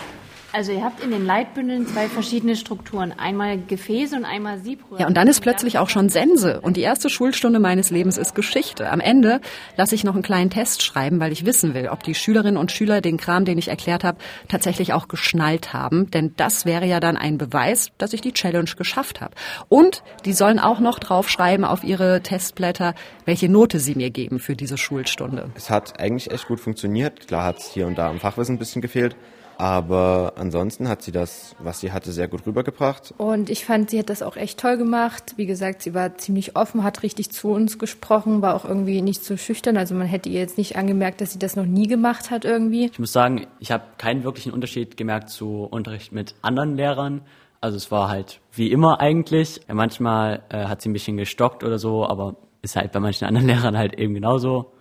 Also 0.54 0.74
ihr 0.74 0.84
habt 0.84 1.02
in 1.02 1.12
den 1.12 1.26
Leitbündeln 1.26 1.88
zwei 1.88 2.10
verschiedene 2.10 2.58
Strukturen, 2.58 3.14
einmal 3.18 3.58
Gefäße 3.58 4.18
und 4.18 4.26
einmal 4.26 4.60
Siebröhren. 4.60 5.00
Ja, 5.00 5.08
und 5.08 5.16
dann 5.16 5.30
ist 5.30 5.40
plötzlich 5.40 5.78
auch 5.78 5.88
schon 5.88 6.10
Sense 6.10 6.60
und 6.60 6.76
die 6.76 6.82
erste 6.82 7.10
Schulstunde 7.10 7.60
meines 7.60 7.90
Lebens 7.90 8.18
ist 8.18 8.36
Geschichte. 8.36 8.90
Am 8.90 9.00
Ende 9.00 9.40
lasse 9.78 9.96
ich 9.96 10.04
noch 10.04 10.14
einen 10.14 10.24
kleinen 10.24 10.50
Test 10.50 10.84
schreiben, 10.84 11.22
weil 11.22 11.32
ich 11.32 11.46
wissen 11.46 11.74
will, 11.74 11.88
ob 11.88 12.04
die 12.04 12.16
Schülerinnen 12.16 12.58
und 12.58 12.70
Schüler 12.70 13.00
den 13.00 13.16
Kram, 13.16 13.46
den 13.46 13.58
ich 13.58 13.70
erklärt 13.70 14.04
habe, 14.04 14.18
tatsächlich 14.50 14.92
auch 14.92 15.08
geschnallt 15.08 15.72
haben, 15.72 16.12
denn 16.12 16.34
das 16.36 16.66
wäre 16.66 16.86
ja 16.86 17.00
dann 17.00 17.16
ein 17.16 17.38
Beweis, 17.38 17.92
dass 17.98 18.12
ich 18.12 18.20
die 18.20 18.34
Challenge 18.34 18.72
geschafft 18.78 19.22
habe. 19.22 19.34
Und 19.70 20.04
die 20.26 20.34
sollen 20.34 20.60
auch 20.60 20.82
noch 20.82 21.00
draufschreiben 21.00 21.64
auf 21.64 21.86
ihre 21.86 22.22
Testblätter, 22.24 22.94
welche 23.24 23.48
Note 23.48 23.80
sie 23.80 23.96
mir 23.96 24.10
geben 24.10 24.40
für 24.40 24.58
diese 24.58 24.78
Schulstunde. 24.78 25.50
Es 25.56 25.70
hat 25.70 25.98
eigentlich 26.02 26.30
echt 26.30 26.48
gut 26.48 26.60
funktioniert. 26.60 27.28
Klar 27.28 27.46
hat 27.46 27.60
es 27.60 27.72
hier 27.72 27.88
und 27.88 27.98
da 27.98 28.10
am 28.10 28.20
Fachwissen 28.20 28.56
ein 28.56 28.60
bisschen 28.60 28.82
gefehlt. 28.82 29.16
Aber 29.62 30.34
ansonsten 30.38 30.90
hat 30.90 31.04
sie 31.04 31.12
das, 31.12 31.56
was 31.60 31.82
sie 31.82 31.92
hatte, 31.92 32.12
sehr 32.12 32.28
gut 32.28 32.48
rübergebracht. 32.48 33.14
Und 33.18 33.48
ich 33.52 33.64
fand, 33.64 33.92
sie 33.92 34.00
hat 34.00 34.10
das 34.10 34.24
auch 34.24 34.36
echt 34.36 34.60
toll 34.60 34.76
gemacht. 34.76 35.36
Wie 35.36 35.46
gesagt, 35.46 35.84
sie 35.84 35.94
war 35.94 36.18
ziemlich 36.18 36.56
offen, 36.56 36.84
hat 36.84 37.04
richtig 37.04 37.30
zu 37.30 37.50
uns 37.50 37.78
gesprochen, 37.78 38.42
war 38.42 38.56
auch 38.56 38.66
irgendwie 38.66 39.04
nicht 39.04 39.24
so 39.24 39.38
schüchtern. 39.38 39.78
Also 39.78 39.94
man 39.94 40.08
hätte 40.08 40.30
ihr 40.30 40.40
jetzt 40.40 40.58
nicht 40.58 40.78
angemerkt, 40.78 41.22
dass 41.22 41.34
sie 41.34 41.38
das 41.38 41.56
noch 41.56 41.68
nie 41.68 41.86
gemacht 41.86 42.32
hat 42.32 42.44
irgendwie. 42.44 42.86
Ich 42.86 42.98
muss 42.98 43.14
sagen, 43.14 43.46
ich 43.60 43.72
habe 43.72 43.84
keinen 44.00 44.24
wirklichen 44.24 44.52
Unterschied 44.52 44.98
gemerkt 44.98 45.30
zu 45.30 45.68
Unterricht 45.70 46.12
mit 46.12 46.34
anderen 46.42 46.76
Lehrern. 46.76 47.22
Also 47.60 47.78
es 47.78 47.92
war 47.92 48.10
halt 48.10 48.40
wie 48.54 48.72
immer 48.72 49.00
eigentlich. 49.00 49.62
Manchmal 49.72 50.42
äh, 50.50 50.66
hat 50.66 50.82
sie 50.82 50.90
ein 50.90 50.94
bisschen 50.94 51.18
gestockt 51.18 51.64
oder 51.64 51.78
so, 51.78 52.08
aber 52.08 52.36
ist 52.64 52.78
halt 52.78 52.94
bei 52.94 53.00
manchen 53.00 53.26
anderen 53.26 53.46
Lehrern 53.54 53.78
halt 53.78 53.94
eben 54.00 54.16
genauso. 54.16 54.72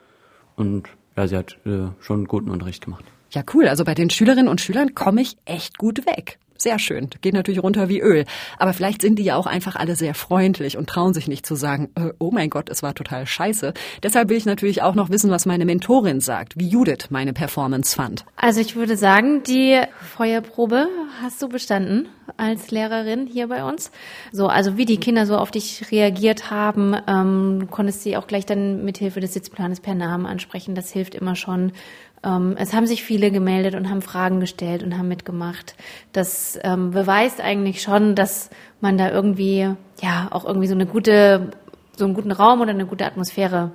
Und 0.56 0.88
ja, 1.18 1.26
sie 1.26 1.36
hat 1.36 1.58
äh, 1.66 1.88
schon 2.00 2.20
einen 2.20 2.28
guten 2.28 2.48
Unterricht 2.48 2.82
gemacht. 2.82 3.04
Ja, 3.30 3.42
cool. 3.54 3.68
Also 3.68 3.84
bei 3.84 3.94
den 3.94 4.10
Schülerinnen 4.10 4.48
und 4.48 4.60
Schülern 4.60 4.94
komme 4.94 5.22
ich 5.22 5.36
echt 5.44 5.78
gut 5.78 6.06
weg. 6.06 6.38
Sehr 6.60 6.78
schön. 6.78 7.08
Geht 7.22 7.32
natürlich 7.32 7.62
runter 7.62 7.88
wie 7.88 8.00
Öl. 8.00 8.26
Aber 8.58 8.74
vielleicht 8.74 9.00
sind 9.00 9.18
die 9.18 9.22
ja 9.22 9.36
auch 9.36 9.46
einfach 9.46 9.76
alle 9.76 9.96
sehr 9.96 10.14
freundlich 10.14 10.76
und 10.76 10.90
trauen 10.90 11.14
sich 11.14 11.26
nicht 11.26 11.46
zu 11.46 11.54
sagen, 11.54 11.88
äh, 11.94 12.12
oh 12.18 12.30
mein 12.30 12.50
Gott, 12.50 12.68
es 12.68 12.82
war 12.82 12.94
total 12.94 13.26
scheiße. 13.26 13.72
Deshalb 14.02 14.28
will 14.28 14.36
ich 14.36 14.44
natürlich 14.44 14.82
auch 14.82 14.94
noch 14.94 15.08
wissen, 15.08 15.30
was 15.30 15.46
meine 15.46 15.64
Mentorin 15.64 16.20
sagt, 16.20 16.58
wie 16.58 16.68
Judith 16.68 17.06
meine 17.08 17.32
Performance 17.32 17.96
fand. 17.96 18.26
Also 18.36 18.60
ich 18.60 18.76
würde 18.76 18.98
sagen, 18.98 19.42
die 19.42 19.80
Feuerprobe 20.14 20.88
hast 21.22 21.40
du 21.40 21.48
bestanden 21.48 22.08
als 22.36 22.70
Lehrerin 22.70 23.26
hier 23.26 23.48
bei 23.48 23.64
uns. 23.64 23.90
So, 24.30 24.48
also 24.48 24.76
wie 24.76 24.84
die 24.84 24.98
Kinder 24.98 25.24
so 25.24 25.38
auf 25.38 25.50
dich 25.50 25.90
reagiert 25.90 26.50
haben, 26.50 26.94
ähm, 27.06 27.68
konntest 27.70 28.02
sie 28.02 28.18
auch 28.18 28.26
gleich 28.26 28.44
dann 28.44 28.84
mit 28.84 28.98
Hilfe 28.98 29.20
des 29.20 29.32
Sitzplanes 29.32 29.80
per 29.80 29.94
Namen 29.94 30.26
ansprechen. 30.26 30.74
Das 30.74 30.90
hilft 30.90 31.14
immer 31.14 31.36
schon 31.36 31.72
es 32.22 32.74
haben 32.74 32.86
sich 32.86 33.02
viele 33.02 33.30
gemeldet 33.30 33.74
und 33.74 33.88
haben 33.88 34.02
Fragen 34.02 34.40
gestellt 34.40 34.82
und 34.82 34.98
haben 34.98 35.08
mitgemacht. 35.08 35.74
Das 36.12 36.58
ähm, 36.62 36.90
beweist 36.90 37.40
eigentlich 37.40 37.80
schon, 37.80 38.14
dass 38.14 38.50
man 38.82 38.98
da 38.98 39.10
irgendwie, 39.10 39.74
ja, 40.02 40.28
auch 40.30 40.44
irgendwie 40.44 40.66
so 40.66 40.74
eine 40.74 40.84
gute, 40.84 41.52
so 41.96 42.04
einen 42.04 42.12
guten 42.12 42.32
Raum 42.32 42.60
oder 42.60 42.70
eine 42.70 42.84
gute 42.84 43.06
Atmosphäre 43.06 43.72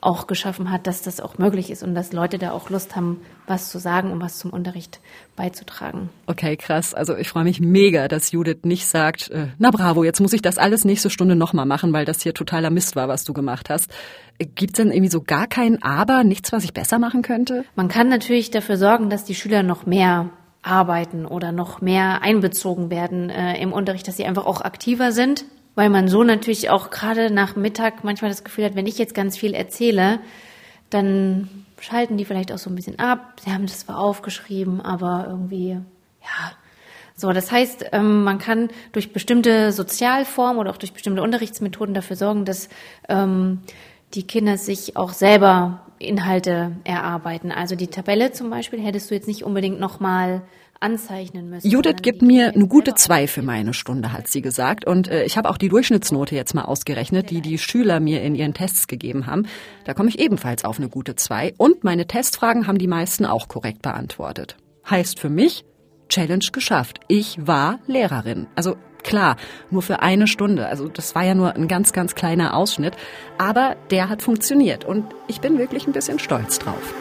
auch 0.00 0.26
geschaffen 0.26 0.70
hat, 0.70 0.86
dass 0.86 1.02
das 1.02 1.20
auch 1.20 1.38
möglich 1.38 1.70
ist 1.70 1.82
und 1.82 1.94
dass 1.94 2.12
Leute 2.12 2.38
da 2.38 2.52
auch 2.52 2.70
Lust 2.70 2.96
haben, 2.96 3.20
was 3.46 3.70
zu 3.70 3.78
sagen 3.78 4.12
und 4.12 4.20
was 4.20 4.38
zum 4.38 4.50
Unterricht 4.50 5.00
beizutragen. 5.36 6.10
Okay, 6.26 6.56
krass. 6.56 6.94
Also 6.94 7.16
ich 7.16 7.28
freue 7.28 7.44
mich 7.44 7.60
mega, 7.60 8.06
dass 8.08 8.30
Judith 8.30 8.64
nicht 8.64 8.86
sagt, 8.86 9.30
äh, 9.30 9.48
na 9.58 9.70
bravo, 9.70 10.04
jetzt 10.04 10.20
muss 10.20 10.32
ich 10.32 10.42
das 10.42 10.58
alles 10.58 10.84
nächste 10.84 11.10
Stunde 11.10 11.34
nochmal 11.34 11.66
machen, 11.66 11.92
weil 11.92 12.04
das 12.04 12.22
hier 12.22 12.34
totaler 12.34 12.70
Mist 12.70 12.94
war, 12.94 13.08
was 13.08 13.24
du 13.24 13.32
gemacht 13.32 13.70
hast. 13.70 13.90
Gibt 14.38 14.78
es 14.78 14.84
denn 14.84 14.92
irgendwie 14.92 15.10
so 15.10 15.22
gar 15.22 15.46
kein 15.46 15.82
Aber, 15.82 16.24
nichts, 16.24 16.52
was 16.52 16.64
ich 16.64 16.74
besser 16.74 16.98
machen 16.98 17.22
könnte? 17.22 17.64
Man 17.74 17.88
kann 17.88 18.08
natürlich 18.08 18.50
dafür 18.50 18.76
sorgen, 18.76 19.08
dass 19.08 19.24
die 19.24 19.34
Schüler 19.34 19.62
noch 19.62 19.86
mehr 19.86 20.30
arbeiten 20.66 21.26
oder 21.26 21.52
noch 21.52 21.80
mehr 21.80 22.22
einbezogen 22.22 22.90
werden 22.90 23.30
äh, 23.30 23.60
im 23.60 23.72
Unterricht, 23.72 24.06
dass 24.08 24.16
sie 24.16 24.24
einfach 24.24 24.46
auch 24.46 24.60
aktiver 24.60 25.12
sind, 25.12 25.44
weil 25.76 25.90
man 25.90 26.08
so 26.08 26.24
natürlich 26.24 26.70
auch 26.70 26.90
gerade 26.90 27.30
nach 27.30 27.54
Mittag 27.54 28.02
manchmal 28.02 28.30
das 28.30 28.42
Gefühl 28.42 28.64
hat, 28.64 28.74
wenn 28.74 28.86
ich 28.86 28.98
jetzt 28.98 29.14
ganz 29.14 29.36
viel 29.36 29.54
erzähle, 29.54 30.18
dann 30.90 31.48
schalten 31.78 32.16
die 32.16 32.24
vielleicht 32.24 32.50
auch 32.50 32.58
so 32.58 32.70
ein 32.70 32.74
bisschen 32.74 32.98
ab. 32.98 33.40
Sie 33.44 33.52
haben 33.52 33.66
das 33.66 33.80
zwar 33.80 33.98
aufgeschrieben, 33.98 34.80
aber 34.80 35.26
irgendwie, 35.28 35.70
ja. 35.70 36.52
So, 37.14 37.32
das 37.32 37.50
heißt, 37.50 37.86
ähm, 37.92 38.24
man 38.24 38.38
kann 38.38 38.68
durch 38.92 39.12
bestimmte 39.12 39.72
Sozialformen 39.72 40.58
oder 40.58 40.70
auch 40.70 40.76
durch 40.76 40.92
bestimmte 40.92 41.22
Unterrichtsmethoden 41.22 41.94
dafür 41.94 42.16
sorgen, 42.16 42.44
dass 42.44 42.68
ähm, 43.08 43.60
die 44.14 44.26
Kinder 44.26 44.58
sich 44.58 44.96
auch 44.96 45.12
selber 45.12 45.80
Inhalte 45.98 46.72
erarbeiten. 46.84 47.52
Also 47.52 47.74
die 47.74 47.86
Tabelle 47.86 48.32
zum 48.32 48.50
Beispiel 48.50 48.80
hättest 48.80 49.10
du 49.10 49.14
jetzt 49.14 49.28
nicht 49.28 49.44
unbedingt 49.44 49.80
nochmal 49.80 50.42
anzeichnen 50.80 51.50
müssen. 51.50 51.68
Judith 51.68 52.02
gibt 52.02 52.22
mir 52.22 52.54
eine 52.54 52.66
gute 52.66 52.94
zwei 52.94 53.26
für 53.26 53.42
meine 53.42 53.74
Stunde, 53.74 54.12
hat 54.12 54.28
sie 54.28 54.42
gesagt. 54.42 54.86
Und 54.86 55.08
äh, 55.08 55.24
ich 55.24 55.36
habe 55.36 55.48
auch 55.50 55.58
die 55.58 55.68
Durchschnittsnote 55.68 56.34
jetzt 56.34 56.54
mal 56.54 56.64
ausgerechnet, 56.64 57.30
die 57.30 57.40
die 57.40 57.58
Schüler 57.58 58.00
mir 58.00 58.22
in 58.22 58.34
ihren 58.34 58.54
Tests 58.54 58.86
gegeben 58.86 59.26
haben. 59.26 59.46
Da 59.84 59.94
komme 59.94 60.08
ich 60.08 60.18
ebenfalls 60.18 60.64
auf 60.64 60.78
eine 60.78 60.88
gute 60.88 61.16
zwei. 61.16 61.54
Und 61.58 61.84
meine 61.84 62.06
Testfragen 62.06 62.66
haben 62.66 62.78
die 62.78 62.88
meisten 62.88 63.26
auch 63.26 63.48
korrekt 63.48 63.82
beantwortet. 63.82 64.56
Heißt 64.88 65.18
für 65.18 65.30
mich, 65.30 65.64
Challenge 66.08 66.44
geschafft. 66.52 67.00
Ich 67.08 67.38
war 67.46 67.80
Lehrerin. 67.86 68.46
Also 68.54 68.76
klar, 69.02 69.36
nur 69.70 69.82
für 69.82 70.00
eine 70.00 70.26
Stunde. 70.26 70.66
Also 70.66 70.88
das 70.88 71.14
war 71.14 71.24
ja 71.24 71.34
nur 71.34 71.54
ein 71.54 71.68
ganz, 71.68 71.92
ganz 71.92 72.14
kleiner 72.14 72.54
Ausschnitt. 72.54 72.94
Aber 73.38 73.76
der 73.90 74.08
hat 74.08 74.22
funktioniert 74.22 74.84
und 74.84 75.04
ich 75.28 75.40
bin 75.40 75.58
wirklich 75.58 75.86
ein 75.86 75.92
bisschen 75.92 76.18
stolz 76.18 76.58
drauf. 76.58 76.94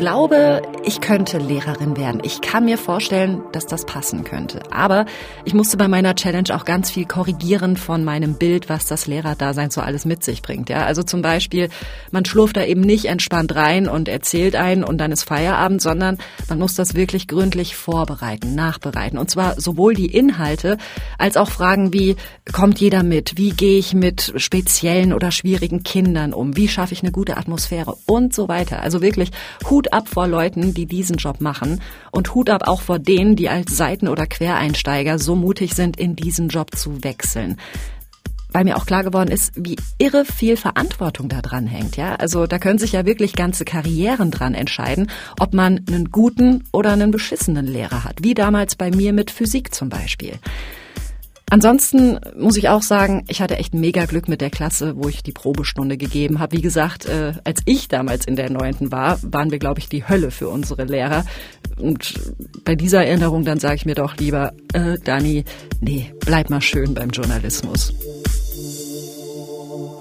Glaube, 0.00 0.62
ich 0.82 1.02
könnte 1.02 1.36
Lehrerin 1.36 1.94
werden. 1.94 2.22
Ich 2.24 2.40
kann 2.40 2.64
mir 2.64 2.78
vorstellen, 2.78 3.42
dass 3.52 3.66
das 3.66 3.84
passen 3.84 4.24
könnte. 4.24 4.62
Aber 4.70 5.04
ich 5.44 5.52
musste 5.52 5.76
bei 5.76 5.88
meiner 5.88 6.14
Challenge 6.14 6.56
auch 6.56 6.64
ganz 6.64 6.90
viel 6.90 7.04
korrigieren 7.04 7.76
von 7.76 8.02
meinem 8.02 8.32
Bild, 8.32 8.70
was 8.70 8.86
das 8.86 9.06
Lehrerdasein 9.06 9.70
so 9.70 9.82
alles 9.82 10.06
mit 10.06 10.24
sich 10.24 10.40
bringt. 10.40 10.70
Ja, 10.70 10.86
also 10.86 11.02
zum 11.02 11.20
Beispiel, 11.20 11.68
man 12.12 12.24
schlurft 12.24 12.56
da 12.56 12.64
eben 12.64 12.80
nicht 12.80 13.04
entspannt 13.04 13.54
rein 13.54 13.88
und 13.88 14.08
erzählt 14.08 14.56
ein 14.56 14.84
und 14.84 14.96
dann 14.96 15.12
ist 15.12 15.24
Feierabend, 15.24 15.82
sondern 15.82 16.16
man 16.48 16.58
muss 16.58 16.74
das 16.74 16.94
wirklich 16.94 17.28
gründlich 17.28 17.76
vorbereiten, 17.76 18.54
nachbereiten. 18.54 19.18
Und 19.18 19.30
zwar 19.30 19.60
sowohl 19.60 19.92
die 19.92 20.06
Inhalte 20.06 20.78
als 21.18 21.36
auch 21.36 21.50
Fragen 21.50 21.92
wie, 21.92 22.16
kommt 22.54 22.80
jeder 22.80 23.02
mit? 23.02 23.36
Wie 23.36 23.50
gehe 23.50 23.78
ich 23.78 23.92
mit 23.92 24.32
speziellen 24.36 25.12
oder 25.12 25.30
schwierigen 25.30 25.82
Kindern 25.82 26.32
um? 26.32 26.56
Wie 26.56 26.68
schaffe 26.68 26.94
ich 26.94 27.02
eine 27.02 27.12
gute 27.12 27.36
Atmosphäre? 27.36 27.96
Und 28.06 28.32
so 28.32 28.48
weiter. 28.48 28.82
Also 28.82 29.02
wirklich 29.02 29.30
Hut 29.90 29.94
ab 29.94 30.08
vor 30.08 30.28
Leuten, 30.28 30.72
die 30.72 30.86
diesen 30.86 31.16
Job 31.16 31.40
machen 31.40 31.80
und 32.12 32.32
Hut 32.34 32.48
ab 32.48 32.68
auch 32.68 32.80
vor 32.80 33.00
denen, 33.00 33.34
die 33.34 33.48
als 33.48 33.76
Seiten- 33.76 34.06
oder 34.06 34.26
Quereinsteiger 34.26 35.18
so 35.18 35.34
mutig 35.34 35.74
sind, 35.74 35.98
in 35.98 36.14
diesen 36.14 36.48
Job 36.48 36.76
zu 36.76 37.02
wechseln 37.02 37.56
weil 38.52 38.64
mir 38.64 38.76
auch 38.76 38.84
klar 38.84 39.04
geworden 39.04 39.30
ist, 39.30 39.52
wie 39.54 39.76
irre 39.98 40.24
viel 40.24 40.56
Verantwortung 40.56 41.28
da 41.28 41.40
dran 41.40 41.68
hängt. 41.68 41.96
Ja, 41.96 42.16
also 42.16 42.48
da 42.48 42.58
können 42.58 42.80
sich 42.80 42.90
ja 42.90 43.06
wirklich 43.06 43.34
ganze 43.34 43.64
Karrieren 43.64 44.32
dran 44.32 44.54
entscheiden, 44.54 45.08
ob 45.38 45.54
man 45.54 45.84
einen 45.86 46.10
guten 46.10 46.64
oder 46.72 46.90
einen 46.90 47.12
beschissenen 47.12 47.68
Lehrer 47.68 48.02
hat, 48.02 48.24
wie 48.24 48.34
damals 48.34 48.74
bei 48.74 48.90
mir 48.90 49.12
mit 49.12 49.30
Physik 49.30 49.72
zum 49.72 49.88
Beispiel. 49.88 50.32
Ansonsten 51.50 52.20
muss 52.38 52.56
ich 52.56 52.68
auch 52.68 52.82
sagen, 52.82 53.24
ich 53.28 53.42
hatte 53.42 53.56
echt 53.56 53.74
mega 53.74 54.04
Glück 54.04 54.28
mit 54.28 54.40
der 54.40 54.50
Klasse, 54.50 54.94
wo 54.96 55.08
ich 55.08 55.24
die 55.24 55.32
Probestunde 55.32 55.96
gegeben 55.96 56.38
habe. 56.38 56.56
Wie 56.56 56.62
gesagt, 56.62 57.06
äh, 57.06 57.32
als 57.42 57.60
ich 57.64 57.88
damals 57.88 58.24
in 58.24 58.36
der 58.36 58.50
neunten 58.50 58.92
war, 58.92 59.18
waren 59.22 59.50
wir, 59.50 59.58
glaube 59.58 59.80
ich, 59.80 59.88
die 59.88 60.08
Hölle 60.08 60.30
für 60.30 60.48
unsere 60.48 60.84
Lehrer. 60.84 61.24
Und 61.76 62.14
bei 62.64 62.76
dieser 62.76 63.04
Erinnerung 63.04 63.44
dann 63.44 63.58
sage 63.58 63.74
ich 63.74 63.84
mir 63.84 63.96
doch 63.96 64.16
lieber, 64.16 64.52
äh, 64.72 64.96
Dani, 65.04 65.44
nee, 65.80 66.14
bleib 66.20 66.50
mal 66.50 66.60
schön 66.60 66.94
beim 66.94 67.10
Journalismus. 67.10 67.92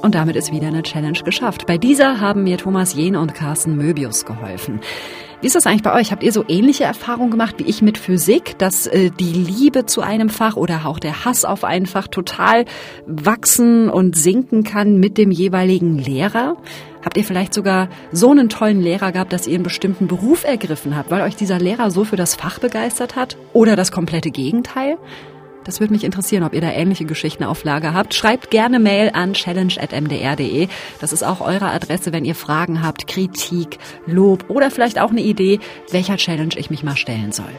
Und 0.04 0.16
damit 0.16 0.36
ist 0.36 0.52
wieder 0.52 0.68
eine 0.68 0.84
Challenge 0.84 1.20
geschafft. 1.26 1.66
Bei 1.66 1.78
dieser 1.78 2.22
haben 2.22 2.44
mir 2.44 2.58
Thomas 2.58 2.94
Jehn 2.94 3.16
und 3.16 3.34
Carsten 3.34 3.76
Möbius 3.76 4.26
geholfen. 4.26 4.82
Wie 5.42 5.48
ist 5.48 5.56
das 5.56 5.66
eigentlich 5.66 5.84
bei 5.84 5.94
euch? 5.94 6.12
Habt 6.12 6.24
ihr 6.24 6.34
so 6.34 6.44
ähnliche 6.50 6.84
Erfahrungen 6.84 7.32
gemacht 7.32 7.56
wie 7.60 7.64
ich 7.64 7.82
mit 7.82 7.98
Physik, 7.98 8.58
dass 8.58 8.88
äh, 8.88 9.10
die 9.10 9.32
Liebe 9.32 9.86
zu 9.86 10.02
einem 10.02 10.30
Fach 10.30 10.58
oder 10.58 10.86
auch 10.86 11.00
der 11.00 11.24
Hass 11.24 11.46
auf 11.46 11.64
ein 11.64 11.86
Fach 11.86 12.10
total 12.10 12.66
wachsen 13.06 13.90
und 13.90 14.18
sinken 14.18 14.64
kann 14.64 14.98
mit 14.98 15.18
dem 15.18 15.32
jeweiligen 15.32 15.98
Lehrer? 15.98 16.58
Habt 17.06 17.16
ihr 17.16 17.24
vielleicht 17.24 17.54
sogar 17.54 17.88
so 18.12 18.32
einen 18.32 18.50
tollen 18.50 18.82
Lehrer 18.82 19.14
gehabt, 19.14 19.32
dass 19.32 19.48
ihr 19.48 19.56
einen 19.56 19.64
bestimmten 19.64 20.08
Beruf 20.08 20.44
ergriffen 20.44 20.98
habt, 20.98 21.10
weil 21.10 21.22
euch 21.22 21.38
dieser 21.38 21.58
Lehrer 21.58 21.90
so 21.90 22.04
für 22.04 22.18
das 22.18 22.36
Fach 22.36 22.60
begeistert 22.60 23.16
hat? 23.16 23.38
Oder 23.54 23.78
das 23.78 23.94
komplette 23.94 24.32
Gegenteil? 24.32 24.98
Das 25.70 25.80
würde 25.80 25.94
mich 25.94 26.04
interessieren, 26.04 26.42
ob 26.42 26.56
ihr 26.56 26.62
da 26.62 26.72
ähnliche 26.72 27.06
Geschichten 27.06 27.44
auf 27.44 27.64
Lager 27.64 27.94
habt. 27.94 28.16
Schreibt 28.16 28.50
gerne 28.50 28.80
Mail 28.80 29.12
an 29.14 29.36
challenge.mdr.de. 29.36 30.68
Das 31.00 31.14
ist 31.14 31.22
auch 31.22 31.42
eure 31.42 31.70
Adresse, 31.70 32.12
wenn 32.12 32.26
ihr 32.26 32.34
Fragen 32.34 32.82
habt, 32.82 33.06
Kritik, 33.06 33.78
Lob 34.08 34.50
oder 34.50 34.72
vielleicht 34.72 35.00
auch 35.00 35.12
eine 35.12 35.22
Idee, 35.22 35.60
welcher 35.92 36.18
Challenge 36.18 36.56
ich 36.58 36.72
mich 36.72 36.82
mal 36.82 36.98
stellen 36.98 37.34
soll. 37.34 37.54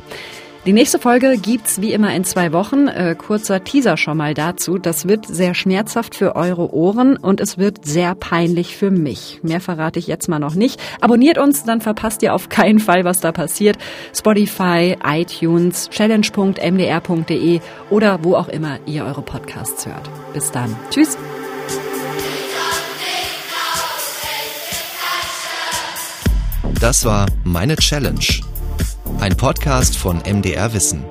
Die 0.67 0.75
nächste 0.75 0.99
Folge 0.99 1.39
gibt's 1.39 1.81
wie 1.81 1.95
immer 1.95 2.15
in 2.15 2.23
zwei 2.23 2.53
Wochen. 2.53 2.87
Äh, 2.87 3.17
kurzer 3.17 3.65
Teaser 3.65 3.97
schon 3.97 4.19
mal 4.19 4.35
dazu. 4.35 4.77
Das 4.77 5.09
wird 5.09 5.27
sehr 5.27 5.55
schmerzhaft 5.55 6.15
für 6.15 6.37
eure 6.37 6.75
Ohren 6.75 7.17
und 7.17 7.41
es 7.41 7.57
wird 7.57 7.87
sehr 7.87 8.15
peinlich 8.15 8.77
für 8.77 8.91
mich. 8.91 9.41
Mehr 9.43 9.63
verrate 9.63 9.99
ich 9.99 10.07
jetzt 10.07 10.29
mal 10.29 10.39
noch 10.39 10.55
nicht. 10.55 10.79
Abonniert 11.01 11.39
uns, 11.39 11.65
dann 11.65 11.81
verpasst 11.81 12.23
ihr 12.23 12.35
auf 12.35 12.51
keinen 12.51 12.79
Fall, 12.79 13.05
was 13.05 13.21
da 13.21 13.33
passiert. 13.33 13.79
Spotify, 14.15 14.99
iTunes, 15.03 15.89
challenge.mdr.de 15.89 17.61
oder 17.89 18.23
wo 18.23 18.35
auch 18.35 18.49
immer 18.49 18.79
ihr 18.85 19.07
eure 19.07 19.23
Podcasts 19.23 19.87
hört. 19.87 20.11
Bis 20.35 20.51
dann. 20.51 20.77
Tschüss. 20.91 21.17
Das 26.79 27.07
war 27.07 27.27
Meine 27.45 27.77
Challenge 27.77 28.43
ein 29.19 29.37
Podcast 29.37 29.97
von 29.97 30.19
MDR 30.19 30.73
Wissen. 30.73 31.05